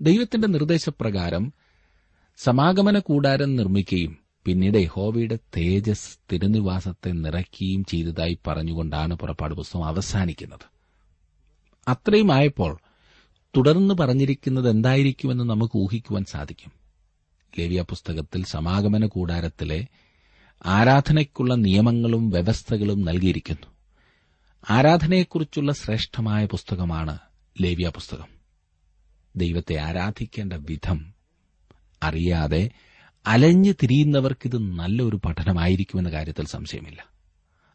ദൈവത്തിന്റെ 0.00 0.48
നിർദ്ദേശപ്രകാരം 0.48 1.52
സമാഗമന 2.36 2.98
കൂടാരം 2.98 3.56
നിർമ്മിക്കുകയും 3.56 4.18
പിന്നീട് 4.44 4.78
യഹോവയുടെ 4.78 5.38
തേജസ് 5.56 6.18
തിരുനിവാസത്തെ 6.32 7.10
നിറയ്ക്കുകയും 7.10 7.84
ചെയ്തതായി 7.84 8.38
പറഞ്ഞുകൊണ്ടാണ് 8.46 9.14
പുറപ്പാട് 9.14 9.54
പുസ്തകം 9.54 9.86
അവസാനിക്കുന്നത്. 9.86 10.70
അത്രയുമായപ്പോൾ 11.88 12.78
തുടർന്ന് 13.56 13.94
പറഞ്ഞിരിക്കുന്നത് 13.94 14.70
എന്തായിരിക്കുമെന്ന് 14.70 15.44
നമുക്ക് 15.44 15.78
ഊഹിക്കുവാൻ 15.78 16.24
സാധിക്കും. 16.24 16.72
ലേവിയ 17.58 17.82
പുസ്തകത്തിൽ 17.82 18.44
സമാഗമന 18.44 19.06
കൂടാരത്തിലെ 19.06 19.86
ആരാധനയ്ക്കുള്ള 20.66 21.54
നിയമങ്ങളും 21.54 22.30
വ്യവസ്ഥകളും 22.30 23.04
നൽകിയിരിക്കുന്നു. 23.04 23.66
ആരാധനയെക്കുറിച്ചുള്ള 24.70 25.72
ശ്രേഷ്ഠമായ 25.72 26.46
പുസ്തകമാണ് 26.46 27.18
ലേവിയ 27.60 27.88
പുസ്തകം. 27.88 28.37
ദൈവത്തെ 29.36 29.76
ആരാധിക്കേണ്ട 29.76 30.52
വിധം 30.52 31.14
അറിയാതെ 32.02 32.70
അലഞ്ഞു 33.26 33.72
തിരിയുന്നവർക്കിത് 33.72 34.58
നല്ലൊരു 34.58 35.16
പഠനമായിരിക്കുമെന്ന 35.16 36.10
കാര്യത്തിൽ 36.10 36.46
സംശയമില്ല. 36.46 37.06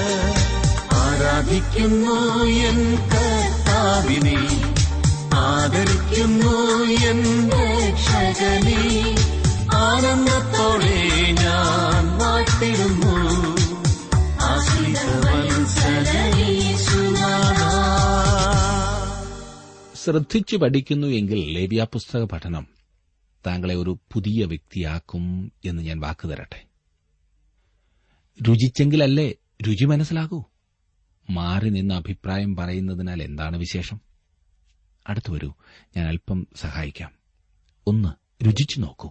ആരാധിക്കുന്നു 0.94 2.44
എൻ 2.44 2.94
കർത്താവിനെ 2.94 4.38
ആദരിക്കുന്നു 5.34 6.84
എൻ 7.06 7.48
രക്ഷകനെ. 7.48 9.14
ഞാൻ 9.78 10.18
ശ്രദ്ധിച്ചു 20.04 20.56
പഠിക്കുന്നു 20.56 21.06
എങ്കിൽ 21.06 21.52
ലേവ്യ 21.52 21.86
പുസ്തക 21.92 22.24
പഠനം 22.24 22.66
താങ്കളെ 23.46 23.74
ഒരു 23.74 23.98
പുതിയ 24.12 24.44
വ്യക്തിയാക്കും 24.44 25.52
എന്ന് 25.64 25.82
ഞാൻ 25.82 26.00
വാക്ക് 26.00 26.28
തരട്ടെ. 26.28 26.64
രുചിച്ചെങ്കിലല്ലേ 28.48 29.34
രുചി 29.66 29.84
മനസ്സിലാകൂ? 29.84 30.44
മാറി 31.30 31.68
നിന്ന് 31.68 31.94
അഭിപ്രായം 31.94 32.56
പറയുന്നതിനാൽ 32.56 33.22
എന്താണ് 33.22 33.56
വിശേഷം? 33.56 34.00
അടുത്തു 35.06 35.32
വരൂ. 35.32 35.52
ഞാൻ 35.96 36.08
അല്പം 36.08 36.46
സഹായിക്കാം. 36.56 37.10
ഒന്ന് 37.86 38.44
രുചിച്ചു 38.44 38.80
നോക്കൂ. 38.80 39.10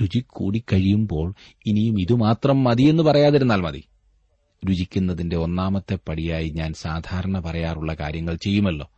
രുചി 0.00 0.24
കൂടിക്കഴിയുമ്പോൾ 0.26 1.34
ഇനിയും 1.66 2.00
ഇതുമാത്രം 2.00 2.64
മതിയെന്ന് 2.64 3.02
പറയാതിരുന്നാൽ 3.02 3.60
മതി. 3.60 3.84
രുചിക്കുന്നതിന്റെ 4.68 5.36
ഒന്നാമത്തെ 5.36 5.98
പടിയായി 6.08 6.50
ഞാൻ 6.50 6.72
സാധാരണ 6.72 7.40
പറയാറുള്ള 7.40 7.94
കാര്യങ്ങൾ 7.94 8.36
ചെയ്യുമല്ലോ. 8.36 8.90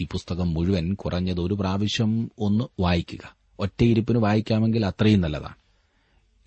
ഈ 0.00 0.04
പുസ്തകം 0.04 0.54
മുഴുവൻ 0.54 0.94
കുറഞ്ഞത് 0.94 1.40
ഒരു 1.40 1.54
പ്രാവശ്യം 1.54 2.30
ഒന്ന് 2.38 2.64
വായിക്കുക. 2.80 3.36
ഒറ്റയിരുപ്പിന് 3.58 4.18
വായിക്കാമെങ്കിൽ 4.18 4.86
അത്രയും 4.86 5.20
നല്ലതാണ്. 5.20 5.54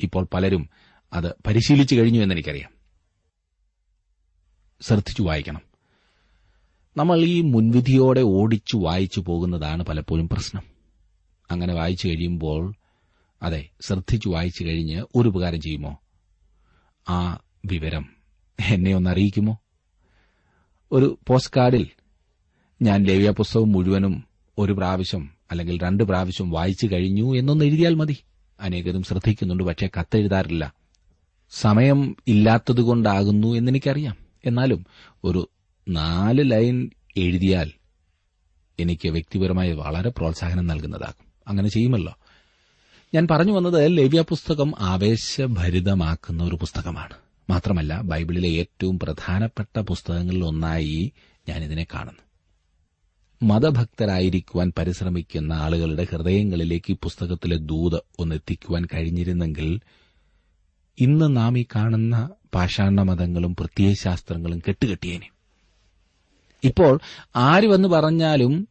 ഇപ്പോൾ 0.03 0.27
പലരും 0.33 0.69
അത് 1.13 1.35
പരിശീലിച്ചു 1.47 1.95
കഴിഞ്ഞു 1.95 2.21
എന്നെനിക്കറിയാം. 2.21 2.69
ശ്രദ്ധിച്ചു 4.81 5.23
വായിക്കണം. 5.23 5.61
നമ്മൾ 6.97 7.19
ഈ 7.19 7.41
മുൻവിധിയോടെ 7.41 8.21
ഓടിച്ചു 8.21 8.77
വായിച്ചു 8.77 9.19
പോകുന്നതാണ് 9.19 9.83
പലപ്പോഴും 9.83 10.29
പ്രശ്നം. 10.29 10.63
അങ്ങനെ 11.51 11.73
വായിച്ചു 11.73 12.07
കഴിയുമ്പോൾ 12.07 12.73
അതെ 13.43 13.69
ശ്രദ്ധിച്ചു 13.81 14.29
വായിച്ചു 14.29 14.63
കഴിഞ്ഞ് 14.63 15.03
ഒരു 15.15 15.29
ഉപകാരം 15.29 15.61
ചെയ്യുമോ? 15.61 15.99
ആ 17.09 17.39
വിവരം 17.65 18.09
എന്നെ 18.69 18.95
ഒന്ന് 18.95 19.09
അറിയിക്കുമോ? 19.09 19.57
ഒരു 20.91 21.19
പോസ്റ്റ് 21.27 21.53
കാർഡിൽ 21.57 21.87
ഞാൻ 22.81 23.03
ലേവ്യ 23.03 23.29
പുസ്തകം 23.29 23.71
മുഴുവനും 23.71 24.23
ഒരു 24.57 24.73
പ്രാവശ്യം 24.73 25.29
അല്ലെങ്കിൽ 25.51 25.83
രണ്ട് 25.83 26.03
പ്രാവശ്യം 26.03 26.49
വായിച്ചു 26.49 26.87
കഴിഞ്ഞു 26.93 27.35
എന്നൊന്ന് 27.35 27.65
എഴുതിയാൽ 27.65 27.95
മതി. 27.95 28.17
അനേകരും 28.59 29.03
ശ്രദ്ധിക്കുന്നുണ്ട് 29.03 29.63
പക്ഷേ 29.63 29.89
കത്തെഴുതാറില്ല. 29.99 30.73
സമയം 31.51 32.15
ഇല്ലാത്തതുകൊണ്ടാകുന്നു 32.27 33.47
എന്നെനിക്കറിയാം. 33.47 34.17
എന്നാലും 34.45 34.85
ഒരു 35.23 35.49
നാല് 35.89 36.51
ലൈൻ 36.51 36.89
എഴുതിയാൽ 37.17 37.71
എനിക്ക് 38.79 39.09
വ്യക്തിപരമായി 39.09 39.71
വളരെ 39.71 40.09
പ്രോത്സാഹനം 40.09 40.67
നൽകുന്നതാകും. 40.67 41.25
അങ്ങനെ 41.47 41.69
ചെയ്യുമല്ലോ. 41.69 42.15
ഞാൻ 43.13 43.27
പറഞ്ഞു 43.31 43.51
വന്നത് 43.51 43.97
ലേവ്യ 43.97 44.21
പുസ്തകം 44.21 44.73
ആവേശഭരിതമാക്കുന്ന 44.79 46.43
ഒരു 46.43 46.55
പുസ്തകമാണ്. 46.55 47.13
മാത്രമല്ല 47.49 48.01
ബൈബിളിലെ 48.01 48.49
ഏറ്റവും 48.49 48.99
പ്രധാനപ്പെട്ട 48.99 49.79
പുസ്തകങ്ങളിൽ 49.79 50.43
ഒന്നായി 50.43 51.11
ഞാനിതിനെ 51.49 51.87
കാണുന്നു. 51.93 52.19
മതഭക്തരായിരിക്കുവാൻ 53.53 54.73
പരിശ്രമിക്കുന്ന 54.77 55.53
ആളുകളുടെ 55.53 56.07
ഹൃദയങ്ങളിലേക്ക് 56.11 56.91
ഈ 56.91 56.95
പുസ്തകത്തിലെ 57.03 57.57
ദൂത് 57.57 58.01
ഒന്നെത്തിക്കുവാൻ 58.19 58.85
കഴിഞ്ഞിരുന്നെങ്കിൽ 58.85 59.81
ഇന്ന് 60.99 61.37
നാം 61.37 61.57
ഈ 61.57 61.65
കാണുന്ന 61.75 62.29
പാഷാണ 62.53 63.01
മതങ്ങളും 63.01 63.55
പ്രത്യയശാസ്ത്രങ്ങളും 63.55 64.59
കെട്ടുകെട്ടിയേനെ. 64.59 65.29
ഇപ്പോൾ 66.63 66.99
ആര് 67.35 67.67
വന്ന് 67.67 67.87
പറഞ്ഞാലും 67.87 68.67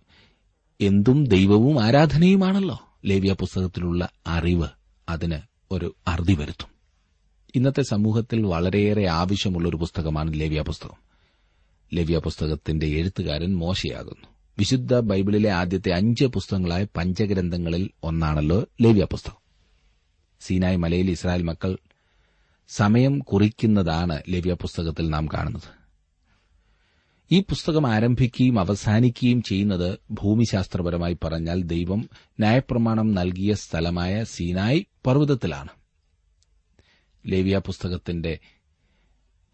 എന്തും 0.80 1.26
ദൈവവും 1.26 1.84
ആരാധനയുമാണല്ലോ. 1.84 2.91
ലേവ്യ 3.04 3.32
പുസ്തകത്തിലുള്ള 3.32 4.08
അറിവ് 4.26 4.68
അതിന് 5.08 5.38
ഒരു 5.70 5.94
അറുതി 6.06 6.34
വരുത്തും. 6.34 6.68
ഇന്നത്തെ 7.54 7.82
സമൂഹത്തിൽ 7.82 8.46
വളരെയേറെ 8.46 9.08
ആവശ്യമുള്ള 9.08 9.68
ഒരു 9.68 9.76
പുസ്തകമാണ് 9.76 10.40
ലേവ്യ 10.40 10.62
പുസ്തകം 10.62 11.12
ലേവ്യ 11.94 12.18
പുസ്തകത്തിന്റെ 12.18 12.86
എഴുത്തുകാരൻ 12.86 13.56
മോശയാകുന്നു. 13.56 14.28
വിശുദ്ധ 14.58 14.98
ബൈബിളിലെ 14.98 15.50
ആദ്യത്തെ 15.50 15.92
അഞ്ച് 15.92 16.24
പുസ്തകങ്ങളായ 16.24 16.86
പഞ്ചഗ്രന്ഥങ്ങളിൽ 16.96 17.90
ഒന്നാണല്ലോ 18.02 18.64
ലേവ്യ 18.80 19.04
പുസ്തകം 19.04 19.42
സീനായ് 20.40 20.76
മലയിൽ 20.76 21.10
ഇസ്രായേൽ 21.10 21.42
മക്കൾ 21.42 21.76
സമയം 22.68 23.18
കുറിക്കുന്നതാണ് 23.18 24.22
ലേവ്യ 24.28 24.54
പുസ്തകത്തിൽ 24.54 25.08
നാം 25.08 25.28
കാണുന്നത്. 25.28 25.81
ഈ 27.32 27.40
പുസ്തകം 27.40 27.86
ആരംഭിക്കുകയും 27.86 28.60
അവസാനിക്കുകയും 28.60 29.42
ചെയ്യുന്നത് 29.42 29.98
ഭൂമിശാസ്ത്രപരമായി 30.10 31.18
പറഞ്ഞാൽ 31.24 31.62
ദൈവം 31.62 32.10
ന്യായപ്രമാണം 32.40 33.14
നൽകിയ 33.14 33.54
സ്ഥലമായ 33.54 34.24
സീനായി 34.24 34.86
പർവതത്തിലാണ്. 35.06 35.68
ലേവിയ 37.26 37.58
പുസ്തകത്തിന്റെ 37.58 38.38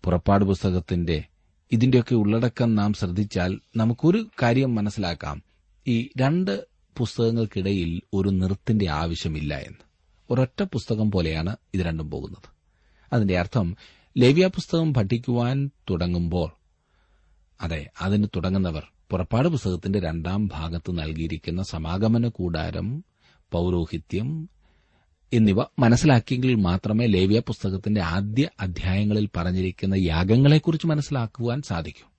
പുറപ്പാട് 0.05 0.45
പുസ്തകത്തിന്റെ 0.45 1.25
ഇതിന്റെയൊക്കെ 1.73 2.15
ഉള്ളടക്കം 2.15 2.75
നാം 2.75 2.93
ശ്രദ്ധിച്ചാൽ 2.93 3.61
നമുക്കൊരു 3.77 4.31
കാര്യം 4.43 4.75
മനസ്സിലാക്കാം. 4.75 5.43
ഈ 5.87 6.11
രണ്ട് 6.21 6.67
പുസ്തകങ്ങൾക്കിടയിൽ 6.97 8.03
ഒരു 8.15 8.29
നിർത്തിന്റെ 8.29 8.91
ആവശ്യമില്ല 8.91 9.55
എന്ന്. 9.55 9.79
ഒരൊറ്റ 10.31 10.63
പുസ്തകം 10.63 11.11
പോലെയാണ് 11.11 11.57
ഇത് 11.75 11.83
രണ്ടും 11.83 12.11
പോകുന്നത്. 12.11 12.51
അതിന്റെ 13.13 13.39
അർത്ഥം 13.39 13.77
ലേവ്യ 14.19 14.47
പുസ്തകം 14.47 14.95
പഠിക്കുവാൻ 14.95 15.71
തുടങ്ങുമ്പോൾ 15.91 16.59
അതെ 17.61 17.91
അതിന് 18.03 18.27
തുടങ്ങുന്നവർ 18.37 18.83
പുറപ്പാട് 19.11 19.49
പുസ്തകത്തിന്റെ 19.49 20.01
രണ്ടാം 20.01 20.47
ഭാഗത്ത് 20.47 20.99
നൽകിയിരിക്കുന്ന 20.99 21.63
സമാഗമന 21.63 22.29
കൂടാരം 22.29 23.05
പൌരോഹിത്യം 23.53 24.51
എന്നിവ 25.33 25.57
മനസ്സിലാക്കിയെങ്കിൽ 25.79 26.55
മാത്രമേ 26.55 27.07
ലേവ്യ 27.07 27.41
പുസ്തകത്തിന്റെ 27.41 28.01
ആദ്യ 28.01 28.49
അധ്യായങ്ങളിൽ 28.61 29.29
പറഞ്ഞിരിക്കുന്ന 29.37 29.95
യാഗങ്ങളെക്കുറിച്ച് 29.95 30.87
മനസ്സിലാക്കുവാൻ 30.87 31.63
സാധിക്കൂ. 31.63 32.11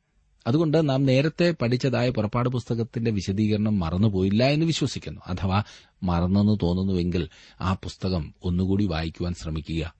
അതുകൊണ്ട് 0.47 0.89
നാം 0.89 1.05
നേരത്തെ 1.05 1.55
പഠിച്ചതായ 1.61 2.09
പുറപ്പാട് 2.09 2.49
പുസ്തകത്തിന്റെ 2.49 3.11
വിശദീകരണം 3.11 3.79
മറന്നുപോയില്ല 3.79 4.43
എന്ന് 4.43 4.65
വിശ്വസിക്കുന്നു. 4.65 5.21
അഥവാ 5.27 5.63
മറന്നെന്ന് 6.03 6.57
തോന്നുന്നുവെങ്കിൽ 6.63 7.29
ആ 7.61 7.73
പുസ്തകം 7.73 8.33
ഒന്നുകൂടി 8.43 8.85
വായിക്കുവാൻ 8.85 9.33
ശ്രമിക്കുക. 9.33 9.93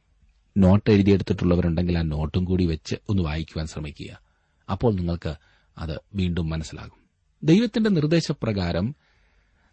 നോട്ട് 0.57 0.91
എഴുതിയെടുത്തിട്ടുള്ളവരുണ്ടെങ്കിൽ 0.91 1.97
ആ 1.97 2.01
നോട്ടും 2.01 2.45
കൂടി 2.45 2.65
വെച്ച് 2.65 2.95
ഒന്ന് 3.09 3.23
വായിക്കുവാൻ 3.23 3.67
ശ്രമിക്കുക. 3.67 4.28
അപ്പോൾ 4.71 4.95
നിങ്ങൾക്ക് 4.95 5.35
അത് 5.77 6.01
വീണ്ടും 6.13 6.49
മനസ്സിലാകും. 6.49 6.99
ദൈവത്തിന്റെ 7.43 7.89
നിർദ്ദേശപ്രകാരം 7.89 8.95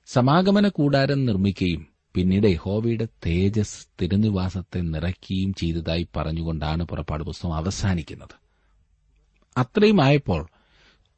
സമാഗമന 0.06 0.68
കൂടാരം 0.68 1.24
നിർമ്മിക്കുകയും 1.24 1.86
പിന്നീട് 2.14 2.46
യഹോവയുടെ 2.46 3.08
തേജസ് 3.26 3.86
തിരുനിവാസത്തെ 4.02 4.80
നിറയ്ക്കുകയും 4.80 5.54
ചെയ്തതായി 5.54 6.08
പറഞ്ഞുകൊണ്ടാണ് 6.16 6.84
പുറപ്പാട് 6.84 7.24
പുസ്തകം 7.24 7.54
അവസാനിക്കുന്നത്. 7.54 8.34
അത്രയും 9.56 10.02
ആയപ്പോൾ 10.02 10.48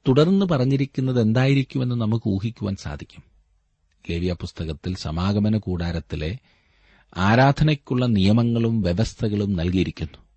തുടർന്ന് 0.08 0.46
പറഞ്ഞിരിക്കുന്നത് 0.46 1.20
എന്തായിരിക്കുമെന്ന് 1.20 1.94
നമുക്ക് 1.94 2.28
ഊഹിക്കുവാൻ 2.28 2.76
സാധിക്കും. 2.76 3.22
ലേവ്യ 4.10 4.32
പുസ്തകത്തിൽ 4.32 4.94
സമാഗമന 4.96 5.58
കൂടാരത്തിലെ 5.58 6.38
ആരാധനയ്ക്കുള്ള 7.16 8.06
നിയമങ്ങളും 8.06 8.80
വ്യവസ്ഥകളും 8.80 9.52
നൽകിയിരിക്കുന്നു. 9.52 10.27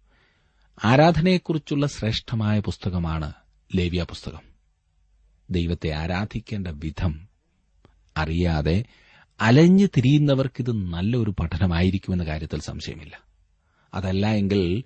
ആരാധനയെക്കുറിച്ചുള്ള 0.84 1.88
ശ്രേഷ്ഠമായ 1.88 2.60
പുസ്തകമാണ് 2.60 3.34
ലേവ്യ 3.76 4.04
പുസ്തകം. 4.04 4.42
ദൈവത്തെ 5.50 5.90
ആരാധിക്കേണ്ട 5.92 6.68
വിധം 6.68 7.28
അറിയാതെ 8.18 8.86
അലഞ്ഞു 9.42 9.86
തിരിയുന്നവർക്കിത് 9.98 10.72
നല്ലൊരു 10.72 11.30
പഠനമായിരിക്കുമെന്ന 11.30 12.26
കാര്യത്തിൽ 12.26 12.60
സംശയമില്ല. 12.60 13.22
അതല്ല 13.94 14.28
എങ്കിൽ 14.28 14.84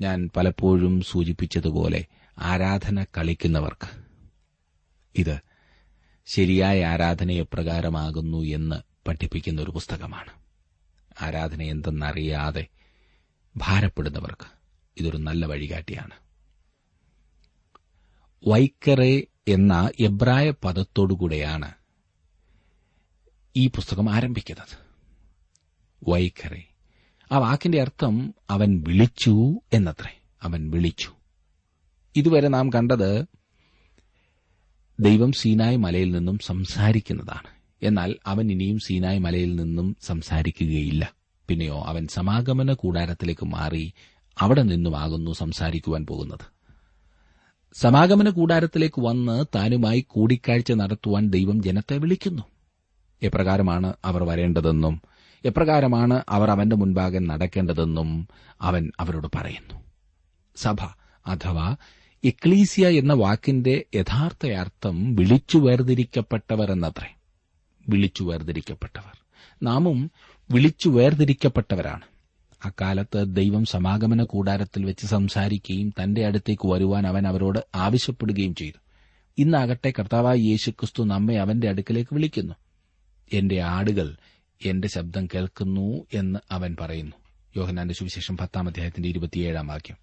ഞാൻ 0.00 0.30
പലപ്പോഴും 0.36 1.00
സൂചിപ്പിച്ചതുപോലെ 1.00 2.06
ആരാധന 2.38 3.04
കളിക്കുന്നവർക്ക് 3.18 4.04
ഇത് 5.18 5.40
ശരിയായ 6.26 6.84
ആരാധന 6.84 7.30
എപ്രകാരമാകുന്നു 7.30 8.38
എന്ന് 8.38 8.76
പഠിപ്പിക്കുന്ന 9.08 9.62
ഒരു 9.62 9.70
പുസ്തകമാണ്. 9.70 10.30
ആരാധന 11.22 11.62
എന്തെന്നറിയാതെ 11.62 12.66
ഭാരപ്പെടുന്നവർക്ക് 13.56 14.63
ഇതൊരു 14.96 15.16
നല്ല 15.16 15.46
വഴികാട്ടിയാണ്. 15.46 16.10
വൈക്കറെ 18.48 19.26
എന്ന 19.48 19.90
എബ്രായ 20.00 20.50
പദത്തോടുകൂടെയാണ് 20.50 21.72
ഈ 23.56 23.68
പുസ്തകം 23.68 24.14
ആരംഭിക്കുന്നത്. 24.14 24.78
വൈക്കറെ. 26.08 26.64
ആ 27.32 27.38
വാക്കിന്റെ 27.38 27.80
അർത്ഥം 27.80 28.34
അവൻ 28.50 28.84
വിളിച്ചു 28.88 29.60
എന്നത്രേ. 29.72 30.20
അവൻ 30.42 30.70
വിളിച്ചു. 30.70 31.10
ഇതുവരെ 32.16 32.48
നാം 32.48 32.70
കണ്ടത് 32.72 33.24
ദൈവം 35.00 35.32
സീനായ് 35.32 35.76
മലയിൽ 35.76 36.10
നിന്നും 36.10 36.38
സംസാരിക്കുന്നതാണ്. 36.38 37.54
എന്നാൽ 37.82 38.16
അവൻ 38.26 38.52
ഇനിയും 38.52 38.78
സീനായ് 38.78 39.18
മലയിൽ 39.18 39.56
നിന്നും 39.56 39.96
സംസാരിക്കുകയില്ല. 40.02 41.12
പിന്നെയോ 41.48 41.84
അവൻ 41.84 42.06
സമാഗമന 42.06 42.72
കൂടാരത്തിലേക്ക് 42.72 43.46
മാറി 43.46 43.92
അവിടെ 44.40 44.62
നിന്നുമാകുന്നു 44.62 45.30
സംസാരിക്കുവാൻ 45.30 46.06
പോകുന്നത്. 46.06 46.54
സമാഗമന 47.80 48.28
കൂടാരത്തിലേക്ക് 48.28 49.00
വന്ന് 49.00 49.44
താനുമായി 49.54 50.06
കൂടിക്കാഴ്ച 50.08 50.72
നടത്തുവാൻ 50.72 51.28
ദൈവം 51.28 51.62
ജനത്തെ 51.62 51.96
വിളിക്കുന്നു. 51.96 52.42
എപ്രകാരമാണ് 53.22 53.94
അവർ 54.04 54.24
വരേണ്ടതെന്നും 54.24 55.02
എപ്രകാരമാണ് 55.44 56.22
അവർ 56.28 56.50
അവന്റെ 56.50 56.76
മുൻപാകെ 56.76 57.18
നടക്കേണ്ടതെന്നും 57.18 58.28
അവൻ 58.60 58.92
അവരോട് 59.00 59.26
പറയുന്നു. 59.34 59.80
സഭ 60.56 60.76
അഥവാ 61.26 61.76
എക്ലീസിയ 62.24 62.88
എന്ന 62.88 63.12
വാക്കിന്റെ 63.12 63.84
യഥാർത്ഥ 63.94 64.46
അർത്ഥം 64.46 65.14
വിളിച്ചു 65.14 65.58
വേർതിരിക്കപ്പെട്ടവർ 65.58 66.72
എന്നത്രേ. 66.72 67.14
വിളിച്ചു 67.88 68.24
വേർതിരിക്കപ്പെട്ടവർ. 68.24 69.18
നാമും 69.62 70.10
വിളിച്ചു 70.50 70.88
വേർതിരിക്കപ്പെട്ടവരാണ്. 70.88 72.13
അക്കാലത്ത് 72.64 73.24
ദൈവം 73.36 73.64
സമാഗമന 73.64 74.24
കൂടാരത്തിൽ 74.24 74.84
വെച്ച് 74.84 75.06
സംസാരിക്കുകയും 75.06 75.94
തന്റെ 76.02 76.26
അടുത്തേക്ക് 76.26 76.68
വരുവാൻ 76.68 77.06
അവൻ 77.06 77.26
അവരോട് 77.26 77.58
ആവശ്യപ്പെടുകയും 77.74 78.54
ചെയ്തു. 78.54 78.78
ഇന്നാകട്ടെ 79.38 79.92
കർത്താവായ 79.98 80.36
യേശുക്രിസ്തു 80.36 81.04
നമ്മെ 81.04 81.34
അവന്റെ 81.34 81.68
അടുക്കലേക്ക് 81.68 82.14
വിളിക്കുന്നു. 82.14 82.54
എന്റെ 83.32 83.60
ആടുകൾ 83.60 84.16
എന്റെ 84.66 84.88
ശബ്ദം 84.88 85.26
കേൾക്കുന്നു 85.26 86.06
എന്ന് 86.14 86.38
അവൻ 86.50 86.76
പറയുന്നു. 86.80 87.16
യോഹനാന്റെ 87.56 87.94
സുവിശേഷം 87.94 88.36
പത്താം 88.36 88.68
അധ്യായത്തിന്റെ 88.68 89.08
ഇരുപത്തിയേഴാം 89.08 89.66
വാക്യം. 89.66 89.96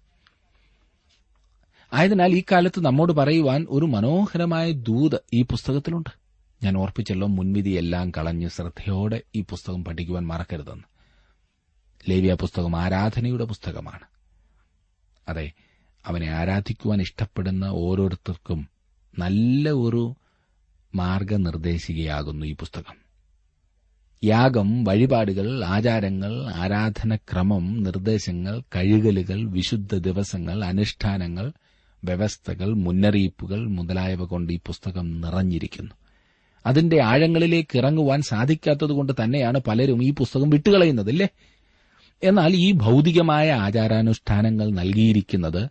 ആയതിനാൽ 1.92 2.32
ഈ 2.32 2.42
കാലത്ത് 2.52 2.84
നമ്മോട് 2.84 3.12
പറയുവാൻ 3.12 3.66
ഒരു 3.70 3.84
മനോഹരമായ 3.84 4.72
ദൂത് 4.72 5.20
ഈ 5.32 5.42
പുസ്തകത്തിലുണ്ട്. 5.42 6.10
ഞാൻ 6.62 6.76
ഓർപ്പിച്ചല്ലോ 6.76 7.26
മുൻവിധിയെല്ലാം 7.26 8.10
കളഞ്ഞ് 8.10 8.48
ശ്രദ്ധയോടെ 8.48 9.22
ഈ 9.34 9.40
പുസ്തകം 9.40 9.84
പഠിക്കുവാൻ 9.84 10.26
മറക്കരുതെന്ന്. 10.26 10.91
ലേവ്യ 12.08 12.34
പുസ്തകം 12.34 12.76
ആരാധനയുടെ 12.76 13.44
പുസ്തകമാണ്. 13.44 14.06
അതെ 15.28 15.52
അവനെ 16.06 16.26
ആരാധിക്കുവാൻ 16.26 17.00
ഇഷ്ടപ്പെടുന്ന 17.00 17.64
ഓരോരുത്തർക്കും 17.64 18.68
നല്ല 19.18 19.70
ഒരു 19.70 20.14
മാർഗനിർദ്ദേശികയാകുന്നു 20.94 22.46
ഈ 22.46 22.54
പുസ്തകം. 22.54 23.02
യാഗം 24.24 24.84
വഴിപാടുകൾ 24.84 25.64
ആചാരങ്ങൾ 25.64 26.46
ആരാധനക്രമം 26.54 27.82
നിർദ്ദേശങ്ങൾ 27.82 28.60
കഴുകലുകൾ 28.76 29.50
വിശുദ്ധ 29.50 29.94
ദിവസങ്ങൾ 29.96 30.64
അനുഷ്ഠാനങ്ങൾ 30.64 31.52
വ്യവസ്ഥകൾ 32.04 32.74
മുന്നറിയിപ്പുകൾ 32.74 33.66
മുതലായവ 33.66 34.24
കൊണ്ട് 34.24 34.52
ഈ 34.52 34.58
പുസ്തകം 34.66 35.20
നിറഞ്ഞിരിക്കുന്നു. 35.20 35.90
അതിന്റെ 36.66 37.02
ആഴങ്ങളിലേക്ക് 37.02 37.78
ഇറങ്ങുവാൻ 37.78 38.22
സാധിക്കാത്തതുകൊണ്ട് 38.22 39.12
തന്നെയാണ് 39.24 39.58
പലരും 39.58 40.04
ഈ 40.04 40.10
പുസ്തകം 40.10 40.50
വിട്ടുകളയുന്നത് 40.50 41.08
ഇല്ലേ? 41.08 41.28
എന്നാൽ 42.24 42.52
ഈ 42.54 42.72
ഭൗതികമായ 42.72 43.52
ആചാരാനുഷ്ഠാനങ്ങൾ 43.52 44.70
നൽകിയിരിക്കുന്നത് 44.70 45.68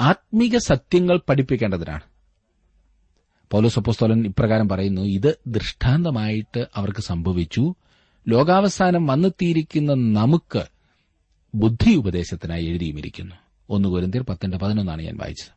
ആത്മീക 0.00 0.56
സത്യങ്ങൾ 0.56 1.20
പഠിപ്പിക്കേണ്ടതിനാണ്. 1.28 2.00
പൗലോസപ്പോസ്തോലൻ 3.50 4.26
ഇപ്രകാരം 4.26 4.68
പറയുന്നു 4.68 5.00
ഇത് 5.00 5.38
ദൃഷ്ടാന്തമായിട്ട് 5.46 6.66
അവർക്ക് 6.74 7.00
സംഭവിച്ചു. 7.00 7.74
ലോകാവസാനം 8.28 9.06
വന്നെത്തിയിരിക്കുന്ന 9.06 9.92
നമുക്ക് 9.92 10.62
ബുദ്ധി 11.54 11.94
ഉപദേശത്തിനായി 11.94 12.64
എഴുതിയുമിരിക്കുന്നു. 12.64 13.34
ഒന്ന് 13.70 13.88
കുരിന്തിയർ 13.88 14.24
പത്തിന്റെ 14.28 14.58
പതിനൊന്നാണ് 14.58 15.02
ഞാൻ 15.02 15.16
വായിച്ചത്. 15.16 15.54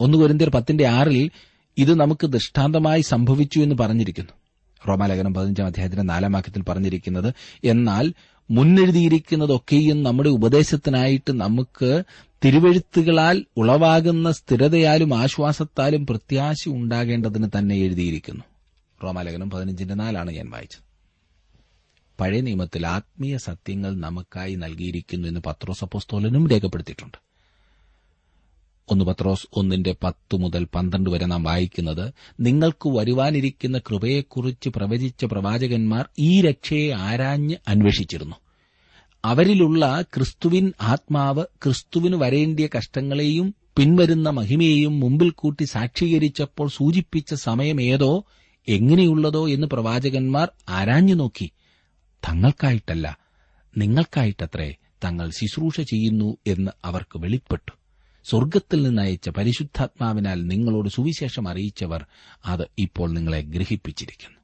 ഒന്ന് 0.00 0.18
കുരിന്തിയർ 0.18 0.50
പത്തിന്റെ 0.50 0.86
ആറിൽ 0.86 1.30
ഇത് 1.78 1.94
നമുക്ക് 1.94 2.26
ദൃഷ്ടാന്തമായി 2.26 3.00
സംഭവിച്ചു 3.00 3.60
എന്ന് 3.60 3.74
പറഞ്ഞിരിക്കുന്നു. 3.80 4.37
റോമാലേഖനം 4.88 5.34
പതിനഞ്ചാം 5.34 5.66
അധ്യായത്തിന്റെ 5.66 6.02
നാലാം 6.02 6.32
വാക്യത്തിൽ 6.32 6.62
പറഞ്ഞിരിക്കുന്നത് 6.62 7.34
എന്നാൽ 7.64 8.12
മുന്നെഴുതിയിരിക്കുന്നതൊക്കെയും 8.50 10.02
നമ്മുടെ 10.02 10.28
ഉപദേശത്തിനായിട്ട് 10.28 11.40
നമുക്ക് 11.40 12.02
തിരുവഴുത്തുകളാൽ 12.44 13.44
ഉളവാകുന്ന 13.56 14.32
സ്ഥിരതയാലും 14.32 15.18
ആശ്വാസത്താലും 15.18 16.06
പ്രത്യാശ 16.06 16.56
ഉണ്ടാകേണ്ടതിന് 16.66 17.48
തന്നെ 17.58 17.74
എഴുതിയിരിക്കുന്നു. 17.74 18.44
റോമാലേഖനം 19.04 19.50
പതിനഞ്ചിന്റെ 19.50 19.94
നാലാണ് 19.94 20.30
ഞാൻ 20.30 20.50
വായിച്ചത്. 20.50 20.88
പഴയ 22.20 22.40
നിയമത്തിൽ 22.40 22.86
ആത്മീയ 22.86 23.36
സത്യങ്ങൾ 23.36 24.00
നമുക്കായി 24.00 24.54
നൽകിയിരിക്കുന്നു 24.54 25.28
എന്ന് 25.28 25.40
പത്രോസപ്പോസ്തോലനും 25.46 26.48
രേഖപ്പെടുത്തിയിട്ടുണ്ട്. 26.48 27.27
ഒന്ന് 28.90 29.04
പത്രോസ് 29.04 29.46
ഒന്നിന്റെ 29.52 29.96
പത്ത് 30.02 30.36
മുതൽ 30.36 30.66
പന്ത്രണ്ട് 30.74 31.10
വരെ 31.10 31.26
നാം 31.26 31.42
വായിക്കുന്നത് 31.42 32.12
നിങ്ങൾക്ക് 32.40 32.88
വരുവാനിരിക്കുന്ന 32.88 33.78
കൃപയെക്കുറിച്ച് 33.78 34.68
പ്രവചിച്ച 34.68 35.24
പ്രവാചകന്മാർ 35.24 36.08
ഈ 36.18 36.42
രക്ഷയെ 36.42 36.90
ആരാഞ്ഞ് 36.90 37.56
അന്വേഷിച്ചിരുന്നു. 37.68 38.36
അവരിലുള്ള 39.24 40.02
ക്രിസ്തുവിൻ 40.02 40.72
ആത്മാവ് 40.80 41.44
ക്രിസ്തുവിന് 41.64 42.16
വരേണ്ടിയ 42.16 42.68
കഷ്ടങ്ങളെയും 42.78 43.54
പിൻവരുന്ന 43.76 44.30
മഹിമയെയും 44.30 45.00
മുമ്പിൽ 45.00 45.30
കൂട്ടി 45.30 45.64
സാക്ഷീകരിച്ചപ്പോൾ 45.64 46.68
സൂചിപ്പിച്ച 46.68 47.34
സമയം 47.34 47.80
എങ്ങനെയുള്ളതോ 48.68 49.48
എന്ന് 49.48 49.66
പ്രവാചകന്മാർ 49.66 50.48
ആരാഞ്ഞു 50.68 51.14
നോക്കി. 51.14 51.50
തങ്ങൾക്കായിട്ടല്ല 52.28 53.18
നിങ്ങൾക്കായിട്ടത്രേ 53.76 54.74
തങ്ങൾ 55.04 55.30
ശുശ്രൂഷ 55.30 55.80
ചെയ്യുന്നു 55.80 56.36
എന്ന് 56.46 56.70
അവർക്ക് 56.84 57.18
വെളിപ്പെട്ടു. 57.18 57.77
സ്വർഗത്തിൽ 58.30 58.82
നിന്നയച്ച 58.82 59.28
പരിശുദ്ധാത്മാവിനാൽ 59.28 60.46
നിങ്ങളോട് 60.46 60.88
സുവിശേഷം 60.88 61.48
അറിയിച്ചവർ 61.48 62.06
അത് 62.44 62.64
ഇപ്പോൾ 62.78 63.12
നിങ്ങളെ 63.12 63.40
ഗ്രഹിപ്പിച്ചിരിക്കുന്നു. 63.40 64.38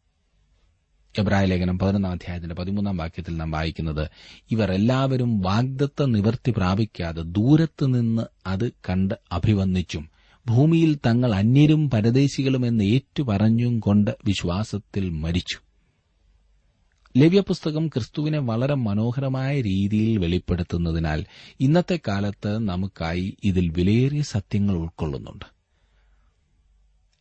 എബ്രായ 1.19 1.45
ലേഖനം 1.45 1.79
പതിനൊന്നാം 1.79 2.13
അധ്യായത്തിന്റെ 2.13 2.55
പതിമൂന്നാം 2.55 2.97
വാക്യത്തിൽ 2.97 3.37
നാം 3.37 3.51
വായിക്കുന്നത് 3.51 4.11
ഇവർ 4.51 4.73
എല്ലാവരും 4.73 5.41
വാഗ്ദത്ത 5.41 6.05
നിവർത്തി 6.05 6.51
പ്രാപിക്കാതെ 6.51 7.23
ദൂരത്ത് 7.23 7.95
നിന്ന് 7.95 8.23
അത് 8.47 8.73
കണ്ട് 8.73 9.15
അഭിവന്ദിച്ചും 9.33 10.11
ഭൂമിയിൽ 10.47 10.99
തങ്ങൾ 11.07 11.35
അന്യരും 11.35 11.91
പരദേശികളും 11.91 12.67
എന്ന് 12.67 12.85
ഏറ്റുപറഞ്ഞും 12.85 13.81
കൊണ്ട് 13.81 14.11
വിശ്വാസത്തിൽ 14.25 15.11
മരിച്ചു. 15.11 15.64
ലവ്യ 17.17 17.41
പുസ്തകം 17.41 17.89
ക്രിസ്തുവിനെ 17.89 18.39
വളരെ 18.39 18.75
മനോഹരമായ 18.75 19.61
രീതിയിൽ 19.61 20.19
വെളിപ്പെടുത്തുന്നതിനാൽ 20.19 21.25
ഇന്നത്തെ 21.61 21.99
കാലത്ത് 22.09 22.59
നമുക്കായി 22.59 23.37
ഇതിൽ 23.45 23.69
വിലയേറിയ 23.69 24.23
സത്യങ്ങൾ 24.23 24.77
ഉൾക്കൊള്ളുന്നുണ്ട്. 24.77 25.45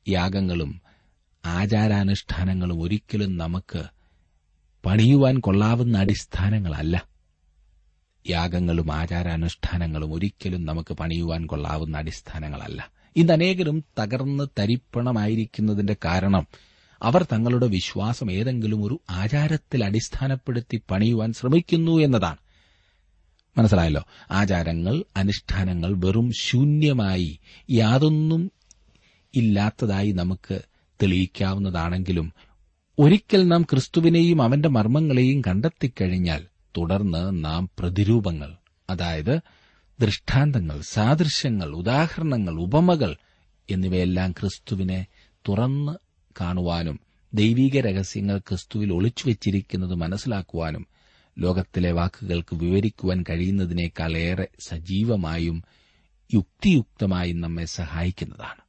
യാഗങ്ങളും 0.09 0.81
ആചാരാനുഷ്ഠാനങ്ങളും 1.45 2.81
ഒരിക്കലും 2.81 3.37
നമുക്ക് 3.37 3.83
പണിയുവാൻ 4.85 5.39
കൊള്ളാവുന്ന 5.39 5.97
അടിസ്ഥാനങ്ങളല്ല. 5.97 7.07
യാഗങ്ങളും 8.29 8.93
ആചാരാനുഷ്ഠാനങ്ങളും 8.93 10.13
ഒരിക്കലും 10.13 10.65
നമുക്ക് 10.65 10.93
പണിയുവാൻ 10.93 11.45
കൊള്ളാവുന്ന 11.45 11.97
അടിസ്ഥാനങ്ങളല്ല. 11.97 12.91
ഇന്ന് 13.15 13.33
അനേകരും 13.33 13.83
തകർന്ന് 13.99 14.47
തരിപ്പണമായിരിക്കുന്നതിന്റെ 14.59 15.95
കാരണം 16.05 16.47
അവർ 17.03 17.23
തങ്ങളുടെ 17.23 17.65
വിശ്വാസം 17.65 18.31
ഏതെങ്കിലും 18.31 18.83
ഒരു 18.83 18.99
ആചാരത്തിൽ 19.09 19.85
അടിസ്ഥാനപ്പെടുത്തി 19.85 20.81
പണിയുവാൻ 20.91 21.33
ശ്രമിക്കുന്നു 21.33 21.91
എന്നതാണ്. 21.99 22.37
മനസ്സിലായല്ലോ? 23.57 24.03
ആചാരങ്ങൾ 24.31 25.03
അനുഷ്ഠാനങ്ങൾ 25.17 25.93
വെറും 25.93 26.31
ശൂന്യമായി 26.39 27.39
യാതൊന്നും 27.71 28.51
ഇല്ലാത്തതായി 29.35 30.11
നമുക്ക് 30.11 30.61
തെളിയിക്കാവുന്നതാണെങ്കിലും 31.03 32.33
ഒരിക്കൽ 32.99 33.47
നാം 33.47 33.63
ക്രിസ്തുവിനെയും 33.63 34.41
അവന്റെ 34.41 34.69
മർമ്മങ്ങളെയും 34.69 35.41
കണ്ടെത്തിക്കഴിഞ്ഞാൽ 35.47 36.41
തുടർന്ന് 36.77 37.45
നാം 37.45 37.69
പ്രതിരൂപങ്ങൾ 37.79 38.51
അതായത് 38.89 39.39
ദൃഷ്ടാന്തങ്ങൾ 39.99 40.81
സാദൃശ്യങ്ങൾ 40.81 41.75
ഉദാഹരണങ്ങൾ 41.75 42.59
ഉപമകൾ 42.61 43.17
എന്നിവയെല്ലാം 43.69 44.31
ക്രിസ്തുവിനെ 44.31 45.05
തുറന്ന് 45.47 46.02
കാണുവാനും 46.41 46.99
ദൈവീക 47.33 47.79
രഹസ്യങ്ങൾ 47.79 48.37
ക്രിസ്തുവിൽ 48.37 48.93
ഒളിച്ചുവെച്ചിരിക്കുന്നത് 48.93 49.95
മനസ്സിലാക്കുവാനും 49.95 50.87
ലോകത്തിലെ 51.39 51.91
വാക്കുകൾക്ക് 51.91 52.55
വിവരിക്കുവാൻ 52.55 53.23
കഴിയുന്നതിനേക്കാൾ 53.29 54.17
ഏറെ 54.17 54.47
സജീവമായും 54.59 55.63
യുക്തിയുക്തമായും 56.33 57.41
നമ്മെ 57.41 57.65
സഹായിക്കുന്നതാണ്. 57.65 58.61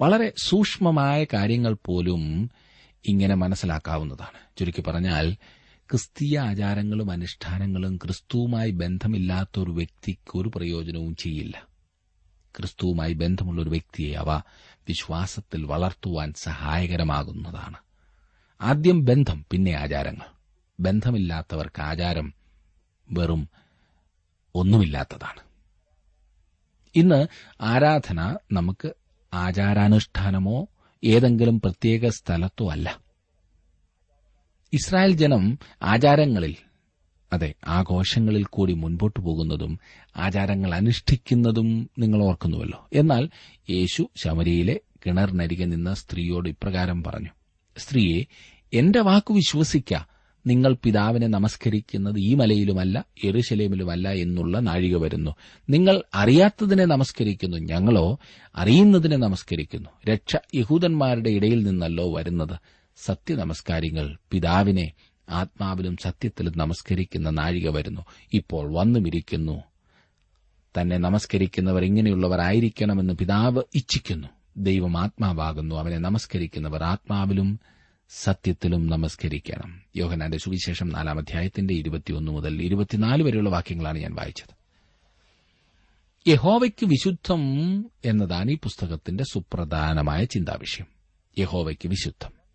വളരെ 0.00 0.32
സൂക്ഷ്മമായ 0.38 1.26
കാര്യങ്ങൾ 1.32 1.76
പോലും 1.84 2.50
ഇങ്ങനെ 3.08 3.34
മനസ്സിലാക്കാവുന്നതാണ്. 3.34 4.58
ചുരുക്കി 4.58 4.80
പറഞ്ഞാൽ 4.80 5.36
ക്രിസ്തീയ 5.90 6.38
ആചാരങ്ങളും 6.38 7.10
അനുഷ്ഠാനങ്ങളും 7.10 7.96
ക്രിസ്തുവുമായി 7.96 8.70
ബന്ധമില്ലാത്ത 8.70 9.60
ഒരു 9.60 9.70
വ്യക്തിക്ക് 9.70 10.38
ഒരു 10.38 10.50
പ്രയോജനവും 10.54 11.16
ചെയ്യില്ല. 11.16 11.66
ക്രിസ്തുവുമായി 12.56 13.12
ബന്ധമുള്ള 13.12 13.62
ഒരു 13.62 13.70
വ്യക്തിയെ 13.70 14.14
അവ 14.14 14.42
വിശ്വാസത്തിൽ 14.88 15.64
വളർത്തുവാൻ 15.64 16.32
സഹായകരമാകുന്നതാണ്. 16.32 17.76
ആദ്യം 18.60 19.04
ബന്ധം 19.04 19.46
പിന്നെ 19.50 19.72
ആചാരങ്ങൾ. 19.72 20.26
ബന്ധമില്ലാത്തവർക്ക് 20.80 21.82
ആചാരം 21.82 22.34
വെറും 23.10 23.48
ഒന്നുമില്ലാത്തതാണ്. 24.54 25.40
ഇന്ന് 26.94 27.26
ആരാധന 27.60 28.38
നമുക്ക് 28.52 28.92
ആചാരാനുഷ്ഠാനമോ 29.34 30.68
ഏതെങ്കിലും 31.04 31.60
പ്രത്യേക 31.60 32.08
സ്ഥലത്തോ 32.08 32.70
അല്ല. 32.70 33.00
ഇസ്രായേൽ 34.72 35.16
ജനം 35.16 35.58
ആചാരങ്ങളിൽ 35.82 36.56
അതെ 37.36 37.54
ആഘോഷങ്ങളിൽ 37.68 38.44
കൂടി 38.44 38.72
മുൻപോട്ടു 38.72 39.20
പോകുന്നതും 39.20 39.78
ആചാരങ്ങൾ 40.16 40.74
അനുഷ്ഠിക്കുന്നതും 40.74 41.90
നിങ്ങൾ 41.98 42.24
ഓർക്കുന്നുവല്ലോ. 42.24 42.88
എന്നാൽ 42.92 43.28
യേശു 43.70 44.10
ശമരിയിലെ 44.16 44.80
കിണറിനരികെ 45.06 45.64
നിന്ന 45.64 45.94
സ്ത്രീയോട് 45.94 46.48
ഇപ്രകാരം 46.48 47.02
പറഞ്ഞു 47.02 47.28
സ്ത്രീയെ 47.78 48.24
എന്റെ 48.72 49.00
വാക്കു 49.00 49.34
വിശ്വസിക്ക. 49.34 49.94
നിങ്ങൾ 50.46 50.76
പിതാവിനെ 50.82 51.26
നമസ്കരിക്കുന്നത് 51.26 52.18
ഈ 52.18 52.34
മലയിലുമല്ല 52.34 53.04
എറുശലേമിലുമല്ല 53.24 54.08
എന്നുള്ള 54.08 54.58
നാഴിക 54.58 54.96
വരുന്നു. 54.96 55.34
നിങ്ങൾ 55.70 56.02
അറിയാത്തതിനെ 56.14 56.84
നമസ്കരിക്കുന്നു. 56.84 57.56
ഞങ്ങളോ 57.56 58.18
അറിയുന്നതിനെ 58.56 59.16
നമസ്കരിക്കുന്നു. 59.16 59.90
രക്ഷ 60.10 60.36
യഹൂദന്മാരുടെ 60.54 61.30
ഇടയിൽ 61.30 61.66
നിന്നല്ലോ 61.66 62.14
വരുന്നത്. 62.16 62.58
സത്യനമസ്കാരികൾ 62.96 64.18
പിതാവിനെ 64.32 64.92
ആത്മാവിലും 65.28 65.96
സത്യത്തിലും 65.96 66.52
നമസ്കരിക്കുന്ന 66.56 67.30
നാഴിക 67.30 67.68
വരുന്നു. 67.68 68.00
ഇപ്പോൾ 68.32 68.74
വന്നുമിരിക്കുന്നു. 68.74 69.62
തന്നെ 70.80 70.96
നമസ്കരിക്കുന്നവർ 70.96 71.84
ഇങ്ങനെയുള്ളവരായിരിക്കണമെന്ന് 71.84 73.14
പിതാവ് 73.14 73.62
ഇച്ഛിക്കുന്നു. 73.74 74.28
ദൈവം 74.56 74.98
ആത്മാവാകുന്നു. 74.98 75.74
അവനെ 75.74 75.98
നമസ്കരിക്കുന്നവർ 75.98 76.82
ആത്മാവിലും 76.82 77.60
സത്യത്തിലും 78.10 78.86
നമസ്കരിക്കണം. 78.86 79.82
യോഹനാന്റെ 79.96 80.38
സുവിശേഷം 80.38 80.88
നാലാം 80.88 81.18
അധ്യായത്തിന്റെ 81.18 81.74
ഇരുപത്തിയൊന്ന് 81.74 82.32
മുതൽ 82.32 82.62
ഇരുപത്തിനാല് 82.62 83.22
വരെയുള്ള 83.22 83.50
വാക്യങ്ങളാണ് 83.50 83.98
ഞാൻ 83.98 84.14
വായിച്ചത്. 84.14 84.56
യഹോവയ്ക്ക് 86.28 86.86
വിശുദ്ധം 86.86 87.40
എന്നതാണ് 88.04 88.50
ഈ 88.50 88.56
പുസ്തകത്തിന്റെ 88.56 89.24
സുപ്രധാനമായ 89.32 90.24
ചിന്താവിഷയം. 90.24 90.86
യഹോവയ്ക്ക് 91.38 91.88
വിശുദ്ധം. 91.88 92.45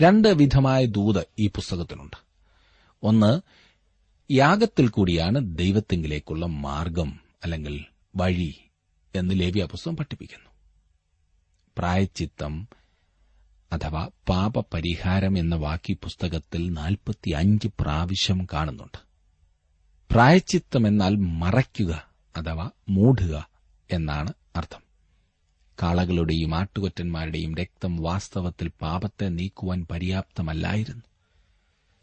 രണ്ട് 0.00 0.28
വിധമായ 0.28 0.84
ദൂത് 0.84 1.26
ഈ 1.38 1.46
പുസ്തകത്തിലുണ്ട്. 1.46 2.16
ഒന്ന് 3.02 3.40
യാഗത്തിൽ 4.32 4.88
കൂടിയാണ് 4.88 5.58
ദൈവത്തെങ്കിലേക്കുള്ള 5.58 6.46
മാർഗം 6.46 7.20
അല്ലെങ്കിൽ 7.44 7.84
വഴി 8.16 8.54
എന്ന് 9.14 9.40
ലേവ്യ 9.40 9.64
പുസ്തകം 9.64 9.96
പഠിപ്പിക്കുന്നു. 9.96 10.50
പ്രായച്ചിത്തം 11.78 12.68
അഥവാ 13.72 14.08
പാപപരിഹാരം 14.28 15.38
എന്ന 15.38 15.54
വാക്കി 15.54 15.92
പുസ്തകത്തിൽ 15.92 16.70
നാൽപ്പത്തിയഞ്ച് 16.70 17.68
പ്രാവശ്യം 17.80 18.46
കാണുന്നുണ്ട്. 18.52 18.98
പ്രായച്ചിത്തം 20.10 20.86
എന്നാൽ 20.86 21.16
മറയ്ക്കുക 21.16 22.08
അഥവാ 22.36 22.70
മൂടുക 22.88 23.48
എന്നാണ് 23.92 24.32
അർത്ഥം. 24.56 24.89
കാളകളുടെയും 25.82 26.54
ആട്ടുകൊറ്റന്മാരുടെയും 26.54 27.54
രക്തം 27.54 27.96
വാസ്തവത്തിൽ 27.96 28.70
പാപത്തെ 28.82 29.28
നീക്കുവാൻ 29.28 29.86
പര്യാപ്തമല്ലായിരുന്നു. 29.90 31.02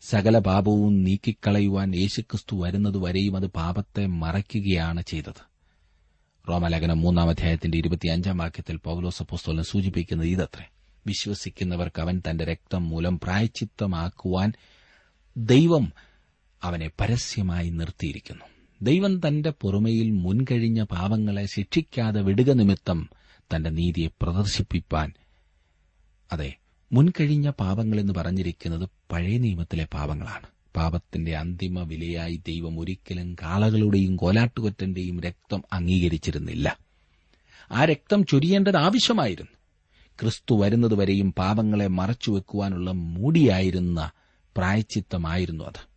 സകല 0.01 0.37
പാപവും 0.37 1.03
നീക്കിക്കളയുവാൻ 1.03 1.95
യേശുക്രിസ്തു 1.95 2.61
വരുന്നതുവരെയും 2.61 3.35
അത് 3.35 3.47
പാപത്തെ 3.47 4.05
മറയ്ക്കുകയാണ് 4.05 5.01
ചെയ്തത്. 5.01 5.47
റോമലേഖനം 6.49 7.01
മൂന്നാം 7.01 7.29
അധ്യായത്തിന്റെ 7.29 7.77
ഇരുപത്തിയഞ്ചാം 7.77 8.37
വാക്യത്തിൽ 8.37 8.77
പൌലോസ 8.77 9.23
പുസ്തകം 9.23 9.63
സൂചിപ്പിക്കുന്നത് 9.63 10.27
ഇതത്രേ. 10.27 10.69
വിശ്വസിക്കുന്നവർക്ക് 11.07 12.01
അവൻ 12.01 12.21
തന്റെ 12.29 12.45
രക്തം 12.45 12.89
മൂലം 12.89 13.19
പ്രായച്ചിത്തമാക്കുവാൻ 13.19 14.53
ദൈവം 15.37 15.93
അവനെ 16.63 16.91
പരസ്യമായി 16.99 17.69
നിർത്തിയിരിക്കുന്നു. 17.69 18.45
ദൈവം 18.81 19.27
തന്റെ 19.27 19.53
പുറമയിൽ 19.61 20.11
മുൻകഴിഞ്ഞ 20.11 20.83
പാപങ്ങളെ 20.83 21.45
ശിക്ഷിക്കാതെ 21.45 22.21
വിടുക 22.21 22.51
നിമിത്തം 22.51 23.09
തന്റെ 23.55 23.69
നീതിയെ 23.69 24.07
പ്രദർശിപ്പിപ്പാൻ. 24.21 25.11
അതെ 26.31 26.55
മുൻകഴിഞ്ഞ 26.91 27.49
പാപങ്ങളെന്ന് 27.49 28.13
പറഞ്ഞിരിക്കുന്നത് 28.13 28.89
പഴയ 29.11 29.37
നിയമത്തിലെ 29.37 29.87
പാപങ്ങളാണ്. 29.93 30.47
പാപത്തിന്റെ 30.75 31.37
അന്തിമ 31.37 31.83
വിലയായി 31.83 32.41
ദൈവം 32.47 32.79
ഒരിക്കലും 32.79 33.35
കാളകളുടെയും 33.41 34.15
കോലാട്ടുകൊറ്റന്റെയും 34.15 35.21
രക്തം 35.21 35.63
അംഗീകരിച്ചിരുന്നില്ല. 35.73 36.79
ആ 37.71 37.85
രക്തം 37.85 38.25
ചൊരിയേണ്ടത് 38.25 38.77
ആവശ്യമായിരുന്നു. 38.77 39.51
ക്രിസ്തു 40.21 40.61
വരുന്നതുവരെയും 40.61 41.33
പാപങ്ങളെ 41.33 41.87
മറച്ചുവെക്കുവാനുള്ള 41.87 42.91
മൂടിയായിരുന്ന 42.91 44.11
പ്രായച്ചിത്തമായിരുന്നു 44.57 45.63
അത്. 45.63 45.87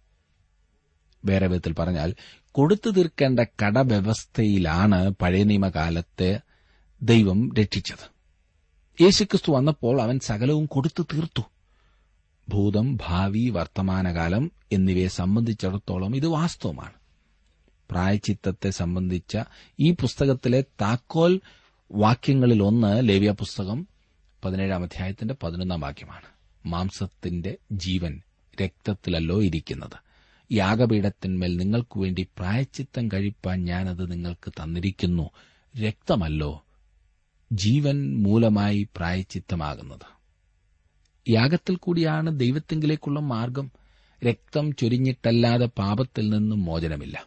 വേറെ 1.24 1.46
വിധത്തിൽ 1.46 1.72
പറഞ്ഞാൽ 1.72 2.14
കൊടുത്തു 2.52 2.90
തീർക്കേണ്ട 2.90 3.40
കടവ്യവസ്ഥയിലാണ് 3.40 5.10
പഴയ 5.10 5.42
നിയമകാലത്തെ 5.42 6.40
ദൈവം 7.02 7.54
രക്ഷിച്ചത്. 7.54 8.20
യേശുക്രിസ്തു 9.02 9.52
വന്നപ്പോൾ 9.52 10.02
അവൻ 10.02 10.20
സകലവും 10.20 10.66
കൊടുത്തു 10.66 11.02
തീർത്തു. 11.02 11.42
ഭൂതം 12.48 12.96
ഭാവി 12.96 13.48
വർത്തമാനകാലം 13.48 14.52
എന്നിവയെ 14.72 15.08
സംബന്ധിച്ചിടത്തോളം 15.08 16.16
ഇത് 16.16 16.26
വാസ്തവമാണ്. 16.26 16.92
പ്രായചിത്തത്തെ 17.90 18.70
സംബന്ധിച്ച 18.70 19.38
ഈ 19.80 19.90
പുസ്തകത്തിലെ 19.90 20.64
താക്കോൽ 20.80 21.40
വാക്യങ്ങളിൽ 21.92 22.62
ഒന്ന് 22.62 23.08
ലേവ്യ 23.08 23.30
പുസ്തകം 23.30 23.88
പതിനേഴാം 24.44 24.82
അധ്യായത്തിന്റെ 24.82 25.34
പതിനൊന്നാം 25.42 25.80
വാക്യമാണ്. 25.80 26.26
മാംസത്തിന്റെ 26.66 27.56
ജീവൻ 27.72 28.22
രക്തത്തിലല്ലോ 28.62 29.42
ഇരിക്കുന്നത്. 29.42 30.10
യാഗപീഠത്തിന്മേൽ 30.52 31.56
നിങ്ങൾക്കു 31.56 32.00
വേണ്ടി 32.00 32.22
പ്രായച്ചിത്തം 32.22 33.08
കഴിപ്പാൻ 33.08 33.64
ഞാനത് 33.64 34.12
നിങ്ങൾക്ക് 34.12 34.52
തന്നിരിക്കുന്നു. 34.52 35.30
രക്തമല്ലോ 35.78 36.64
ജീവൻ 37.52 38.22
മൂലമായി 38.22 38.88
പ്രായച്ചിത്തമാകുന്നത്. 38.96 40.20
യാഗത്തിൽ 41.28 41.76
കൂടിയാണ് 41.76 42.40
ദൈവത്തെങ്കിലേക്കുള്ള 42.40 43.20
മാർഗം 43.20 43.70
രക്തം 44.26 44.72
ചൊരിഞ്ഞിട്ടല്ലാതെ 44.72 45.66
പാപത്തിൽ 45.66 46.28
നിന്നും 46.30 46.64
മോചനമില്ല. 46.64 47.24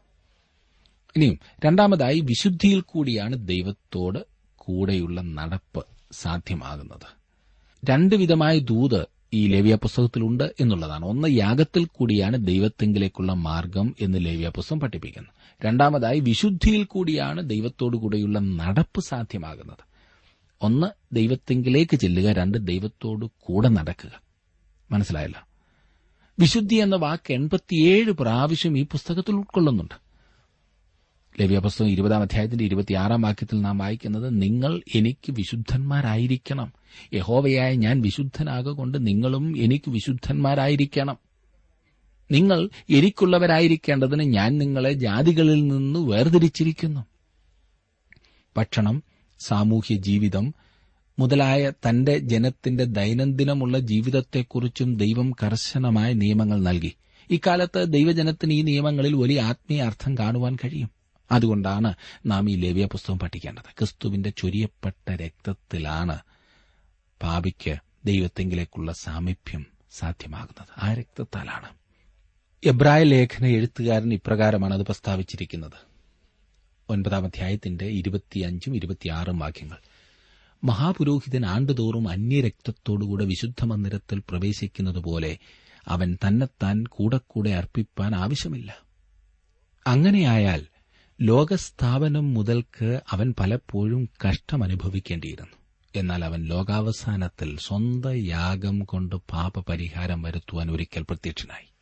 ഇനിയും 1.15 1.39
രണ്ടാമതായി 1.65 2.19
വിശുദ്ധിയിൽ 2.19 2.81
കൂടിയാണ് 2.81 3.47
ദൈവത്തോട് 3.47 4.19
കൂടെയുള്ള 4.55 5.21
നടപ്പ് 5.21 5.86
സാധ്യമാകുന്നത്. 6.12 7.23
രണ്ട് 7.89 8.15
വിധമായ 8.15 8.59
ദൂത് 8.59 9.07
ഈ 9.33 9.47
ലേവ്യ 9.47 9.75
പുസ്തകത്തിലുണ്ട് 9.75 10.55
എന്നുള്ളതാണ്. 10.59 11.05
ഒന്ന് 11.05 11.27
യാഗത്തിൽ 11.27 11.86
കൂടിയാണ് 11.86 12.47
ദൈവത്തെങ്കിലേക്കുള്ള 12.47 13.33
മാർഗം 13.33 13.95
എന്ന് 14.01 14.25
ലേവ്യ 14.25 14.49
പുസ്തകം 14.49 14.79
പഠിപ്പിക്കുന്നു. 14.79 15.29
രണ്ടാമതായി 15.65 16.19
വിശുദ്ധിയിൽ 16.19 16.83
കൂടിയാണ് 16.83 17.49
ദൈവത്തോടു 17.49 17.97
കൂടെയുള്ള 17.97 18.39
നടപ്പ് 18.39 19.01
സാധ്യമാകുന്നത്. 19.01 19.92
ഒന്ന് 20.63 21.15
ദൈവത്തെങ്കിലേക്ക് 21.15 21.95
ചെല്ലുക 21.95 22.32
രണ്ട് 22.32 22.67
ദൈവത്തോട് 22.67 23.26
കൂടെ 23.39 23.69
നടക്കുക. 23.69 24.21
മനസ്സിലായല്ലോ? 24.91 25.47
വിശുദ്ധി 26.39 26.76
എന്ന 26.76 26.95
വാക്ക് 26.95 27.34
എൺപത്തിയേഴ് 27.34 28.12
പ്രാവശ്യം 28.12 28.78
ഈ 28.78 28.84
പുസ്തകത്തിൽ 28.84 29.36
ഉൾക്കൊള്ളുന്നുണ്ട്. 29.36 30.04
ലവ്യ 31.41 31.60
പുസ്തകം 31.60 31.89
ഇരുപതാം 31.89 32.21
അധ്യായത്തിന്റെ 32.21 32.63
ഇരുപത്തിയാറാം 32.63 33.21
വാക്യത്തിൽ 33.21 33.62
നാം 33.62 33.78
വായിക്കുന്നത് 33.78 34.41
നിങ്ങൾ 34.41 34.82
എനിക്ക് 34.95 35.32
വിശുദ്ധന്മാരായിരിക്കണം. 35.32 36.73
യഹോവയായ 37.13 37.76
ഞാൻ 37.76 38.02
വിശുദ്ധനാകൊണ്ട് 38.02 39.08
നിങ്ങളും 39.08 39.63
എനിക്ക് 39.63 39.89
വിശുദ്ധന്മാരായിരിക്കണം. 39.89 41.17
നിങ്ങൾ 42.32 42.69
എനിക്കുള്ളവരായിരിക്കേണ്ടതിന് 42.89 44.23
ഞാൻ 44.23 44.58
നിങ്ങളെ 44.58 44.93
ജാതികളിൽ 44.93 45.67
നിന്ന് 45.67 45.99
വേർതിരിച്ചിരിക്കുന്നു. 45.99 47.06
ഭക്ഷണം 48.58 49.04
സാമൂഹ്യ 49.43 49.95
ജീവിതം 49.95 50.53
മുതലായ 51.19 51.69
തന്റെ 51.69 52.17
ജനത്തിന്റെ 52.17 52.84
ദൈനംദിനമുള്ള 52.84 53.79
ജീവിതത്തെക്കുറിച്ചും 53.79 54.97
ദൈവം 54.97 55.32
കർശനമായ 55.32 56.13
നിയമങ്ങൾ 56.13 56.62
നൽകി. 56.62 56.93
ഇക്കാലത്ത് 57.29 57.88
ദൈവജനത്തിന് 57.88 58.53
ഈ 58.53 58.62
നിയമങ്ങളിൽ 58.62 59.13
വലിയ 59.13 59.41
ആത്മീയ 59.41 59.82
അർത്ഥം 59.82 60.17
കാണുവാൻ 60.17 60.56
കഴിയും. 60.56 60.89
അതുകൊണ്ടാണ് 61.32 61.93
നാം 62.25 62.49
ഈ 62.49 62.56
ലേവ്യ 62.56 62.86
പുസ്തകം 62.86 63.19
പഠിക്കേണ്ടത്. 63.19 63.77
ക്രിസ്തുവിന്റെ 63.77 64.29
ചൊരിയപ്പെട്ട 64.38 65.12
രക്തത്തിലാണ് 65.12 66.19
പാപിക്ക് 67.21 67.75
ദൈവത്തെങ്കിലേക്കുള്ള 68.06 68.93
സാമീപ്യം 68.93 69.65
സാധ്യമാകുന്നത്. 69.91 70.67
ആ 70.77 70.93
രക്തത്താലാണ്. 70.93 71.69
എബ്രായ 72.63 73.03
ലേഖന 73.03 73.45
എഴുത്തുകാരൻ 73.45 74.13
ഇപ്രകാരമാണ് 74.13 74.73
അത് 74.73 74.82
പ്രസ്താവിച്ചിരിക്കുന്നത്. 74.82 75.92
ഒൻപതാം 76.93 77.25
അധ്യായത്തിന്റെ 77.25 77.86
ഇരുപത്തിയഞ്ചും 77.86 78.75
ഇരുപത്തിയാറും 78.75 79.39
വാക്യങ്ങൾ. 79.39 79.77
മഹാപുരോഹിതൻ 80.63 81.45
ആണ്ടുതോറും 81.45 82.10
അന്യരക്തത്തോടുകൂടെ 82.10 83.25
വിശുദ്ധ 83.25 83.65
മന്ദിരത്തിൽ 83.65 84.19
പ്രവേശിക്കുന്നതുപോലെ 84.19 85.38
അവൻ 85.88 86.17
തന്നെത്താൻ 86.27 86.84
കൂടെ 86.84 87.19
കൂടെ 87.27 87.49
അർപ്പിപ്പാൻ 87.49 88.15
ആവശ്യമില്ല. 88.15 88.75
അങ്ങനെയായാൽ 89.88 90.65
ലോകസ്ഥാപനം 91.21 92.34
മുതൽക്ക് 92.34 93.01
അവൻ 93.10 93.34
പലപ്പോഴും 93.39 94.10
കഷ്ടമനുഭവിക്കേണ്ടിയിരുന്നു. 94.29 95.56
എന്നാൽ 95.95 96.25
അവൻ 96.25 96.45
ലോകാവസാനത്തിൽ 96.45 97.58
സ്വന്തം 97.58 98.27
യാഗം 98.27 98.79
കൊണ്ട് 98.79 99.15
പാപപരിഹാരം 99.15 100.21
വരുത്തുവാൻ 100.21 100.71
ഒരിക്കൽ 100.71 101.01
പ്രത്യക്ഷനായി. 101.01 101.72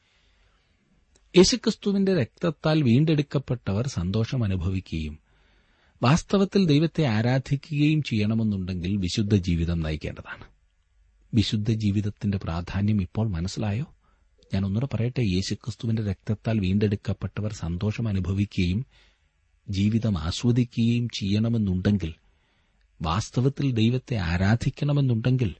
യേശുക്രിസ്തുവിന്റെ 1.38 2.16
രക്തത്താൽ 2.16 2.84
വീണ്ടെടുക്കപ്പെട്ടവർ 2.84 3.88
സന്തോഷം 3.88 4.44
അനുഭവിക്കുകയും 4.44 5.20
വാസ്തവത്തിൽ 6.04 6.66
ദൈവത്തെ 6.66 7.04
ആരാധിക്കുകയും 7.06 8.04
ചെയ്യണമെന്നുണ്ടെങ്കിൽ 8.04 8.98
വിശുദ്ധ 8.98 9.36
ജീവിതം 9.36 9.80
നയിക്കേണ്ടതാണ്. 9.80 10.46
വിശുദ്ധ 11.34 11.72
ജീവിതത്തിന്റെ 11.72 12.38
പ്രാധാന്യം 12.38 13.02
ഇപ്പോൾ 13.02 13.30
മനസ്സിലായോ? 13.30 13.86
ഞാൻ 14.54 14.66
ഒന്നുകൂടെ 14.66 14.96
പറയട്ടെ 14.96 15.22
യേശുക്രിസ്തുവിന്റെ 15.22 16.04
രക്തത്താൽ 16.04 16.60
വീണ്ടെടുക്കപ്പെട്ടവർ 16.60 17.54
സന്തോഷം 17.54 18.08
അനുഭവിക്കുകയും 18.08 18.86
ജീവിതം 19.70 20.18
ആസ്വദിക്കുകയും 20.18 21.10
ചെയ്യണമെന്നുണ്ടെങ്കിൽ 21.10 22.14
വാസ്തവത്തിൽ 23.02 23.72
ദൈവത്തെ 23.72 24.16
ആരാധിക്കണമെന്നുണ്ടെങ്കിൽ 24.16 25.56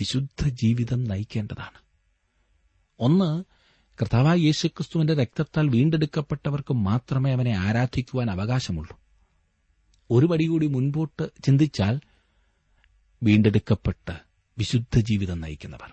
വിശുദ്ധ 0.00 0.48
ജീവിതം 0.48 1.04
നയിക്കേണ്ടതാണ്. 1.04 1.78
ഒന്ന് 3.00 3.57
കർത്താവായ 4.02 4.38
യേശുക്രിസ്തുവിന്റെ 4.38 5.14
രക്തത്താൽ 5.14 5.68
വീണ്ടെടുക്കപ്പെട്ടവർക്ക് 5.68 6.74
മാത്രമേ 6.74 7.32
അവനെ 7.32 7.50
ആരാധിക്കുവാൻ 7.50 8.30
അവകാശമുള്ളൂ. 8.30 8.96
ഒരു 10.10 10.26
പടി 10.26 10.44
കൂടി 10.44 10.66
മുൻപോട്ട് 10.66 11.30
ചിന്തിച്ചാൽ 11.44 12.00
വീണ്ടെടുക്കപ്പെട്ട 13.22 14.12
വിശുദ്ധ 14.58 14.98
ജീവിതം 14.98 15.40
നയിക്കുന്നവർ. 15.40 15.90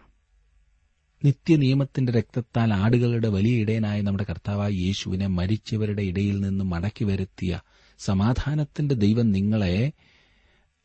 നിത്യനിയമത്തിന്റെ 1.23 2.11
രക്തത്താൽ 2.11 2.73
ആടുകളുടെ 2.73 3.27
വലിയ 3.27 3.55
ഇടയനായ 3.57 4.01
നമ്മുടെ 4.01 4.23
കർത്താവായ 4.23 4.71
യേശുവിനെ 4.71 5.27
മരിച്ചവരുടെ 5.27 6.01
ഇടയിൽ 6.01 6.39
നിന്ന് 6.39 6.65
മടക്കി 6.65 7.03
വരുത്തിയ 7.03 7.59
സമാധാനത്തിന്റെ 7.99 8.95
ദൈവം 8.95 9.31
നിങ്ങളെ 9.31 9.91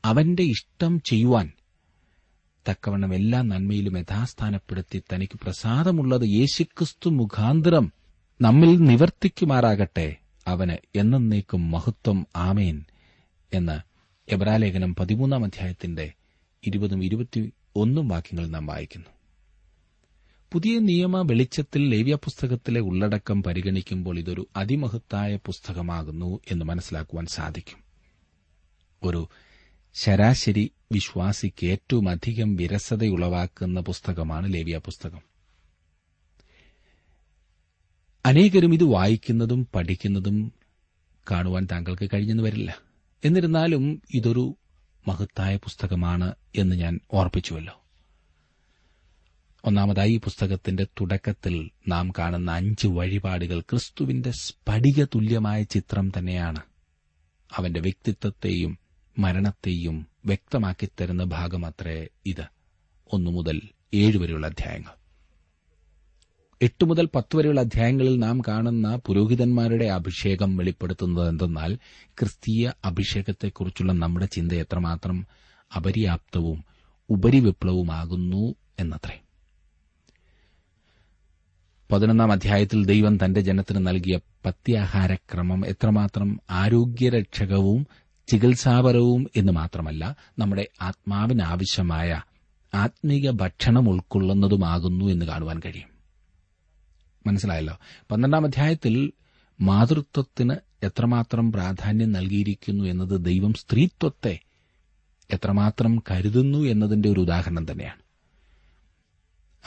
അവന്റെ 0.05 0.43
ഇഷ്ടം 0.43 1.01
ചെയ്യുവാൻ 1.01 1.53
തക്കവണ്ണം 2.69 3.15
എല്ലാ 3.15 3.43
നന്മയിലും 3.43 3.99
യഥാസ്ഥാനപ്പെടുത്തി 3.99 5.03
തനിക്ക് 5.15 5.39
പ്രസാദമുള്ളത് 5.43 6.29
യേശുക്രിസ്തു 6.29 7.11
മുഖാന്തരം 7.11 7.93
നമ്മിൽ 8.41 8.77
നിവർത്തിക്കുമാറാകട്ടെ 8.77 10.17
അവന് 10.47 10.99
എന്നേക്കും 10.99 11.71
മഹത്വം 11.71 12.27
ആമേൻ 12.37 12.85
എന്ന് 13.55 13.81
എബ്രാലേഖനം 14.33 14.95
പതിമൂന്നാം 14.95 15.45
അധ്യായത്തിന്റെ 15.45 16.13
ഇരുപതും 16.67 17.05
ഇരുപത്തി 17.05 17.53
ഒന്നും 17.77 18.09
വാക്യങ്ങൾ 18.09 18.47
നാം 18.47 18.67
വായിക്കുന്നു. 18.67 19.07
പുതിയ 20.53 20.79
നിയമ 20.79 21.21
വെളിച്ചത്തിൽ 21.21 21.91
ലേവ്യ 21.91 22.15
പുസ്തകത്തിലെ 22.15 22.81
ഉള്ളടക്കം 22.81 23.43
പരിഗണിക്കുമ്പോൾ 23.43 24.19
ഇതൊരു 24.19 24.49
അതിമഹത്തായ 24.57 25.37
പുസ്തകമാകുന്നു 25.37 26.41
എന്ന് 26.51 26.65
മനസ്സിലാക്കുവാൻ 26.65 27.27
സാധിക്കും. 27.27 27.79
ഒരു 29.03 29.29
ശരാശരി 29.95 30.71
വിശ്വാസിക്ക് 30.93 31.67
ഏറ്റവും 31.67 32.09
അധികം 32.09 32.57
വിരസതയുളവാക്കുന്ന 32.57 33.81
പുസ്തകമാണ് 33.81 34.55
ലേവ്യ 34.55 34.79
പുസ്തകം. 34.79 35.21
അനേകരും 38.27 38.75
ഇത് 38.75 38.85
വായിക്കുന്നതും 38.85 39.69
പഠിക്കുന്നതും 39.75 40.53
കാണുവാൻ 41.31 41.69
താങ്കൾക്ക് 41.73 42.11
കഴിഞ്ഞെന്ന് 42.15 42.43
വരില്ല 42.43 42.83
എന്നിരുന്നാലും 43.25 44.03
ഇതൊരു 44.15 44.57
മഹത്തായ 45.09 45.57
പുസ്തകമാണ് 45.57 46.35
എന്ന് 46.57 46.77
ഞാൻ 46.77 47.01
ഓർപ്പിച്ചുവല്ലോ. 47.13 47.81
ഒന്നാമതായി 49.65 50.11
ഈ 50.11 50.21
പുസ്തകത്തിന്റെ 50.21 50.85
തുടക്കത്തിൽ 50.85 51.71
നാം 51.89 52.13
കാണുന്ന 52.19 52.51
അഞ്ച് 52.51 52.87
വഴിപാടുകൾ 52.87 53.61
ക്രിസ്തുവിന്റെ 53.61 54.31
സ്ഫടിക 54.31 55.05
തുല്യമായ 55.05 55.63
ചിത്രം 55.63 56.13
തന്നെയാണ്. 56.19 56.61
അവന്റെ 57.53 57.81
വ്യക്തിത്വത്തെയും 57.81 58.79
മരണത്തെയും 59.19 60.07
വ്യക്തമാക്കിത്തരുന്ന 60.27 61.25
ഭാഗമത്രേ 61.25 62.09
ഇത്. 62.27 62.45
ഒന്നു 63.13 63.31
മുതൽ 63.31 63.61
ഏഴ് 63.95 64.19
വരെയുള്ള 64.19 64.47
അധ്യായങ്ങൾ. 64.47 65.01
എട്ട് 66.63 66.85
മുതൽ 66.85 67.09
പത്ത് 67.15 67.37
വരെയുള്ള 67.37 67.61
അധ്യായങ്ങളിൽ 67.61 68.19
നാം 68.19 68.41
കാണുന്ന 68.41 69.01
പുരോഹിതന്മാരുടെ 69.07 69.85
അഭിഷേകം 69.85 70.57
വെളിപ്പെടുത്തുന്നത് 70.57 71.29
എന്തെന്നാൽ 71.29 71.75
ക്രിസ്തീയ 72.07 72.73
അഭിഷേകത്തെക്കുറിച്ചുള്ള 72.85 73.93
നമ്മുടെ 73.93 74.27
ചിന്ത 74.27 74.53
എത്രമാത്രം 74.53 75.27
അപര്യാപ്തവും 75.77 76.65
ഉപരിവിപ്ലവുമാകുന്നു 77.11 78.55
എന്നത്രേ. 78.79 79.21
പതിനൊന്നാം 81.93 82.33
അധ്യായത്തിൽ 82.33 82.85
ദൈവം 82.85 83.17
തന്റെ 83.17 83.41
ജനത്തിന് 83.41 83.87
നൽകിയ 83.87 84.21
പത്യാഹാരക്രമം 84.47 85.67
എത്രമാത്രം 85.67 86.41
ആരോഗ്യരക്ഷകവും 86.51 87.87
ചികിത്സാപരവും 88.31 89.31
എന്ന് 89.37 89.53
മാത്രമല്ല 89.53 90.17
നമ്മുടെ 90.39 90.69
ആത്മാവിനാവശ്യമായ 90.83 92.23
ആത്മീക 92.75 93.31
ഭക്ഷണം 93.31 93.89
ഉൾക്കൊള്ളുന്നതുമാകുന്നു 93.89 95.05
എന്ന് 95.05 95.27
കാണുവാൻ 95.27 95.59
കഴിയും. 95.59 95.89
മനസ്സിലായല്ലോ? 97.27 97.79
പന്ത്രണ്ടാം 98.11 98.45
അധ്യായത്തിൽ 98.45 99.13
മാതൃത്വത്തിന് 99.61 100.57
എത്രമാത്രം 100.83 101.53
പ്രാധാന്യം 101.53 102.13
നൽകിയിരിക്കുന്നു 102.13 102.85
എന്നത് 102.85 103.25
ദൈവം 103.25 103.55
സ്ത്രീത്വത്തെ 103.55 104.39
എത്രമാത്രം 105.31 106.03
കരുതുന്നു 106.11 106.59
എന്നതിന്റെ 106.59 107.09
ഒരു 107.09 107.21
ഉദാഹരണം 107.21 107.73
തന്നെയാണ്. 107.73 108.01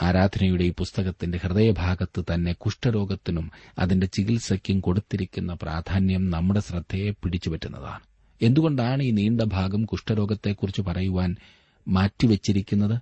ആരാധനയുടെ 0.02 0.64
ഈ 0.64 0.72
പുസ്തകത്തിന്റെ 0.78 1.38
ഹൃദയഭാഗത്ത് 1.42 2.24
തന്നെ 2.34 2.52
കുഷ്ഠരോഗത്തിനും 2.52 3.50
അതിന്റെ 3.78 4.06
ചികിത്സയ്ക്കും 4.06 4.80
കൊടുത്തിരിക്കുന്ന 4.80 5.56
പ്രാധാന്യം 5.62 6.30
നമ്മുടെ 6.30 6.60
ശ്രദ്ധയെ 6.60 7.10
പിടിച്ചുപറ്റുന്നതാണ്. 7.10 8.13
എന്തുകൊണ്ടാണ് 8.44 9.02
ഈ 9.02 9.10
നീണ്ട 9.10 9.40
ഭാഗം 9.40 9.84
കുഷ്ഠരോഗത്തെക്കുറിച്ച് 9.84 10.82
പറയുവാൻ 10.82 11.36
മാറ്റിവെച്ചിരിക്കുന്നത്? 11.88 13.00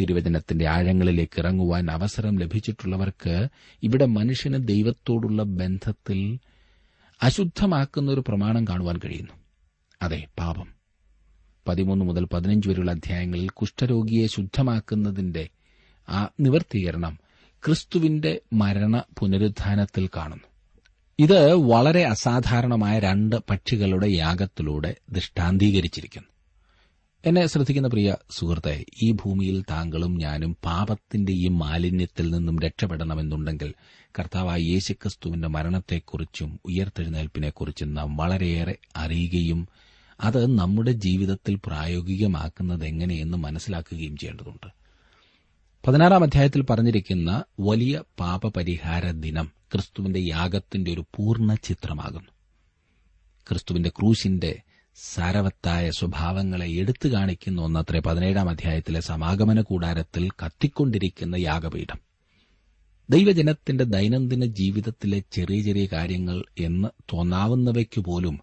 തിരുവചനത്തിന്റെ 0.00 0.68
ആഴങ്ങളിലേക്ക് 0.68 1.40
ഇറങ്ങുവാൻ 1.40 1.90
അവസരം 1.90 2.38
ലഭിച്ചിട്ടുള്ളവർക്ക് 2.38 3.48
ഇവിടെ 3.82 4.06
മനുഷ്യന് 4.06 4.68
ദൈവത്തോടുള്ള 4.68 5.42
ബന്ധത്തിൽ 5.42 6.38
അശുദ്ധമാക്കുന്ന 7.22 8.10
ഒരു 8.10 8.24
പ്രമാണം 8.28 8.64
കാണുവാൻ 8.64 9.00
കഴിയുന്നു. 9.04 9.32
അതെ 10.02 10.26
പാപം. 10.38 10.68
പതിമൂന്ന് 11.68 12.04
മുതൽ 12.04 12.24
പതിനഞ്ച് 12.24 12.68
വരെയുള്ള 12.68 12.90
അധ്യായങ്ങളിൽ 12.90 13.48
കുഷ്ഠരോഗിയെ 13.48 14.26
ശുദ്ധമാക്കുന്നതിന്റെ 14.26 15.48
ആ 16.08 16.28
നിവർത്തീകരണം 16.40 17.18
ക്രിസ്തുവിന്റെ 17.66 18.40
മരണ 18.52 19.02
പുനരുദ്ധാനത്തിൽ 19.18 20.08
കാണുന്നു. 20.16 20.51
ഇത് 21.20 21.54
വളരെ 21.54 22.04
അസാധാരണമായ 22.04 22.98
രണ്ട് 22.98 23.36
പക്ഷികളുടെ 23.50 24.06
യാഗത്തിലൂടെ 24.06 24.96
ദൃഷ്ടാന്തീകരിച്ചിരിക്കുന്നു. 25.10 26.28
എന്നെ 27.26 27.46
ശ്രദ്ധിക്കുന്ന 27.46 27.88
പ്രിയ 27.88 28.16
സുഹൃത്തെ 28.30 28.84
ഈ 29.02 29.12
ഭൂമിയിൽ 29.12 29.62
താങ്കളും 29.70 30.18
ഞാനും 30.18 30.56
പാപത്തിന്റെയും 30.64 31.58
മാലിന്യത്തിൽ 31.58 32.30
നിന്നും 32.30 32.58
രക്ഷപ്പെടണമെന്നുണ്ടെങ്കിൽ 32.58 33.74
കർത്താവായ 34.18 34.60
യേശുക്രിസ്തുവിന്റെ 34.60 35.48
മരണത്തെക്കുറിച്ചും 35.48 36.60
ഉയർത്തെഴുന്നേൽപ്പിനെക്കുറിച്ചും 36.64 37.94
നാം 37.94 38.16
വളരെയേറെ 38.16 38.78
അറിയുകയും 38.96 39.68
അത് 40.20 40.58
നമ്മുടെ 40.58 40.90
ജീവിതത്തിൽ 40.90 41.54
പ്രായോഗികമാക്കുന്നത് 41.66 42.84
എങ്ങനെയെന്ന് 42.84 43.38
മനസ്സിലാക്കുകയും 43.38 44.16
ചെയ്യേണ്ടതുണ്ട്. 44.16 44.81
പതിനാറാം 45.84 46.22
അധ്യായത്തിൽ 46.22 46.62
പറഞ്ഞിരിക്കുന്ന 46.62 47.44
വലിയ 47.60 48.02
പാപപരിഹാര 48.20 49.10
ദിനം 49.10 49.46
ക്രിസ്തുവിന്റെ 49.72 50.20
യാഗത്തിന്റെ 50.20 50.92
ഒരു 50.92 51.04
പൂർണ 51.14 51.54
ചിത്രമാകുന്നു. 51.54 52.30
ക്രിസ്തുവിന്റെ 53.46 53.88
ക്രൂശിന്റെ 53.88 54.62
സാരവത്തായ 54.96 55.90
സ്വഭാവങ്ങളെ 55.90 56.70
എടുത്തു 56.70 57.08
കാണിക്കുന്ന 57.08 57.60
ഒന്നത്രേ 57.62 57.98
പതിനേഴാം 57.98 58.48
അധ്യായത്തിലെ 58.50 59.00
സമാഗമന 59.00 59.60
കൂടാരത്തിൽ 59.60 60.30
കത്തിക്കൊണ്ടിരിക്കുന്ന 60.30 61.36
യാഗപീഠം. 61.36 62.00
ദൈവജനത്തിന്റെ 63.10 63.84
ദൈനംദിന 63.84 64.44
ജീവിതത്തിലെ 64.44 65.22
ചെറിയ 65.32 65.62
ചെറിയ 65.62 65.86
കാര്യങ്ങൾ 65.92 66.44
എന്ന് 66.58 66.88
തോന്നാവുന്നവയ്ക്കുപോലും 67.12 68.40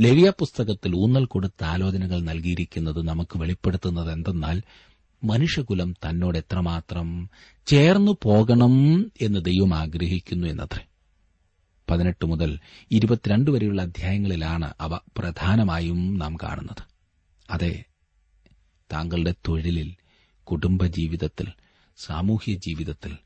ലവ്യ 0.00 0.30
പുസ്തകത്തിൽ 0.30 0.96
ഊന്നൽ 0.96 1.24
കൊടുത്ത 1.24 1.64
ആലോചനകൾ 1.64 2.20
നൽകിയിരിക്കുന്നത് 2.20 3.08
നമുക്ക് 3.08 3.38
വെളിപ്പെടുത്തുന്നത് 3.38 4.12
എന്തെന്നാൽ 4.12 4.62
മനുഷ്യകുലം 5.24 5.92
തന്നോട് 5.92 6.38
എത്രമാത്രം 6.38 7.30
ചേർന്നു 7.66 8.16
പോകണം 8.22 9.04
എന്ന് 9.20 9.44
ദൈവം 9.44 9.74
ആഗ്രഹിക്കുന്നു 9.74 10.46
എന്നത്രേ. 10.46 10.86
പതിനെട്ട് 11.90 12.26
മുതൽ 12.26 12.58
ഇരുപത്തിരണ്ട് 12.90 13.50
വരെയുള്ള 13.50 13.82
അധ്യായങ്ങളിലാണ് 13.82 14.74
അവ 14.80 14.98
പ്രധാനമായും 15.16 16.18
നാം 16.18 16.36
കാണുന്നത്. 16.36 16.82
അതെ 17.50 17.84
താങ്കളുടെ 18.92 19.34
തൊഴിലിൽ 19.48 19.96
കുടുംബജീവിതത്തിൽ 20.44 21.46
സാമൂഹ്യ 21.96 22.54
ജീവിതത്തിൽ 22.54 23.16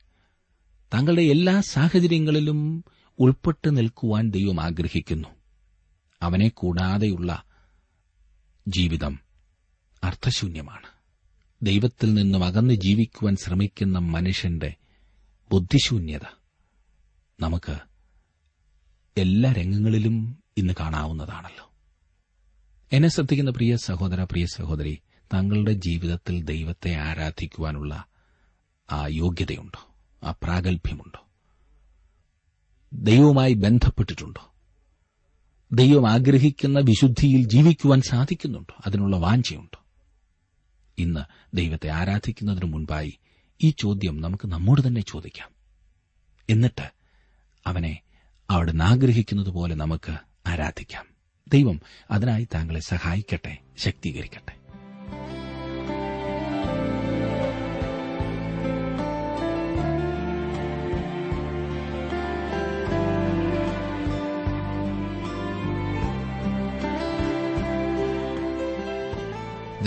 താങ്കളുടെ 0.95 1.23
എല്ലാ 1.23 1.61
സാഹചര്യങ്ങളിലും 1.61 2.85
ഉൾപ്പെട്ടു 3.19 3.69
നിൽക്കുവാൻ 3.71 4.31
ദൈവം 4.31 4.61
ആഗ്രഹിക്കുന്നു. 4.61 5.29
അവനെ 6.23 6.49
കൂടാതെയുള്ള 6.49 7.43
ജീവിതം 8.69 9.21
അർത്ഥശൂന്യമാണ്. 10.05 10.98
ദൈവത്തിൽ 11.63 12.15
നിന്നും 12.15 12.45
അകന്ന് 12.45 12.75
ജീവിക്കുവാൻ 12.75 13.37
ശ്രമിക്കുന്ന 13.37 13.99
മനുഷ്യന്റെ 13.99 14.75
ബുദ്ധിശൂന്യത 15.51 16.41
നമുക്ക് 17.41 17.79
എല്ലാ 19.17 19.53
രംഗങ്ങളിലും 19.53 20.39
ഇന്ന് 20.57 20.75
കാണാവുന്നതാണല്ലോ. 20.81 21.71
എന്നെ 22.93 23.09
ശ്രദ്ധിക്കുന്ന 23.09 23.51
പ്രിയ 23.51 23.77
സഹോദര 23.77 24.25
പ്രിയ 24.25 24.47
സഹോദരി 24.47 24.99
താങ്കളുടെ 25.35 25.73
ജീവിതത്തിൽ 25.73 26.43
ദൈവത്തെ 26.43 26.95
ആരാധിക്കുവാനുള്ള 26.95 28.05
ആ 28.93 29.07
യോഗ്യതയുണ്ടോ? 29.11 29.95
ആ 30.23 30.35
പ്രാഗൽഭ്യമുണ്ടോ? 30.43 31.27
ദൈവവുമായി 32.93 33.53
ബന്ധപ്പെട്ടിട്ടുണ്ടോ? 33.53 34.55
ദൈവം 35.73 36.11
ആഗ്രഹിക്കുന്ന 36.11 36.79
വിശുദ്ധിയിൽ 36.79 37.49
ജീവിക്കുവാൻ 37.49 38.01
സാധിക്കുന്നുണ്ടോ? 38.01 38.75
അതിനുള്ള 38.87 39.17
വാഞ്ചയുണ്ടോ? 39.17 39.78
ഇന്ന് 40.99 41.57
ദൈവത്തെ 41.57 41.89
ആരാധിക്കുന്നതിനു 41.89 42.67
മുൻപായി 42.67 43.19
ഈ 43.63 43.71
ചോദ്യം 43.71 44.21
നമുക്ക് 44.21 44.49
നമ്മോട് 44.49 44.87
തന്നെ 44.87 45.01
ചോദിക്കാം. 45.01 45.49
എന്നിട്ട് 46.51 46.91
അവനെ 47.67 48.01
അവിടുന്ന് 48.51 48.85
ആഗ്രഹിക്കുന്നത് 48.85 49.49
പോലെ 49.49 49.75
നമുക്ക് 49.75 50.17
ആരാധിക്കാം. 50.47 51.07
ദൈവം 51.49 51.81
അതിനായി 52.11 52.49
താങ്കളെ 52.55 52.81
സഹായിക്കട്ടെ 52.81 53.59
ശക്തീകരിക്കട്ടെ. 53.79 54.58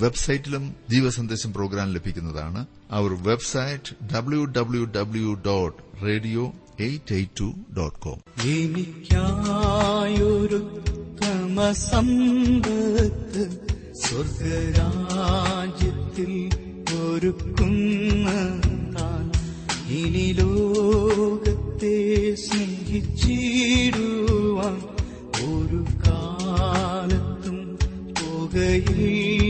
വെബ്സൈറ്റിലും 0.00 0.74
ജീവസന്ദേശം 0.90 1.52
പ്രോഗ്രാം 1.52 1.92
ലഭിക്കുന്നതാണ്. 1.92 2.66
അവർ 2.90 3.22
website 3.22 4.14
W 4.14 4.46
W 4.56 4.88
W 4.96 5.36
dot 5.46 6.04
radio 6.04 6.52
eight 6.80 7.14
eight 7.14 7.40
two 7.40 7.54
dot 7.76 7.98
com 7.98 8.18
എനിക്കായൊരു 8.54 10.58
സ്വർഗരാജ്യത്തിൽ 14.98 16.32
ഒരുക്കുന്ന 16.98 18.28
താൻ 18.96 19.30
ഇനി 19.98 20.32
ലോകത്തെ 20.32 21.96
സ്നേഹിച്ചിടുവാൻ 22.36 24.78
ഒരു 25.46 25.84
കാലത്തും 26.06 27.58
പോകുകയില്ല 28.20 29.45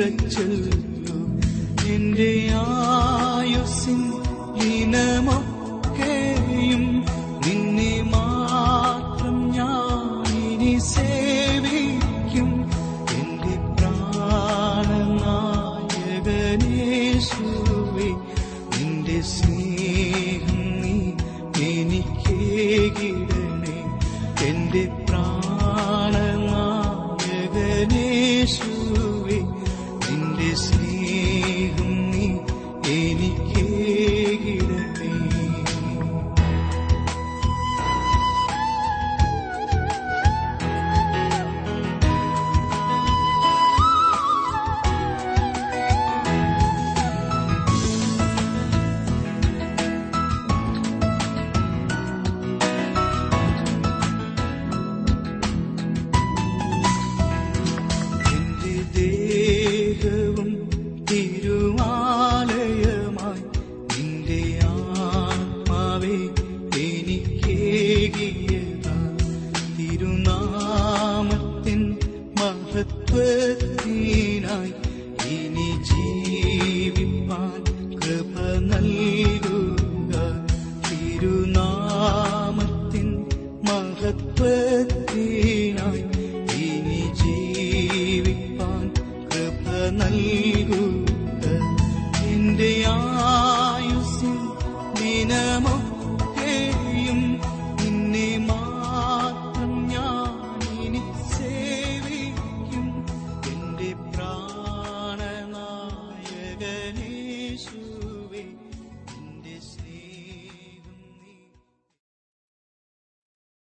നിറച്ചല്ലോ. 0.00 1.16
എന്റെ 1.94 2.32
ആയുസിൻ 2.52 4.00
ഇനമൊക്കെയും 4.66 5.49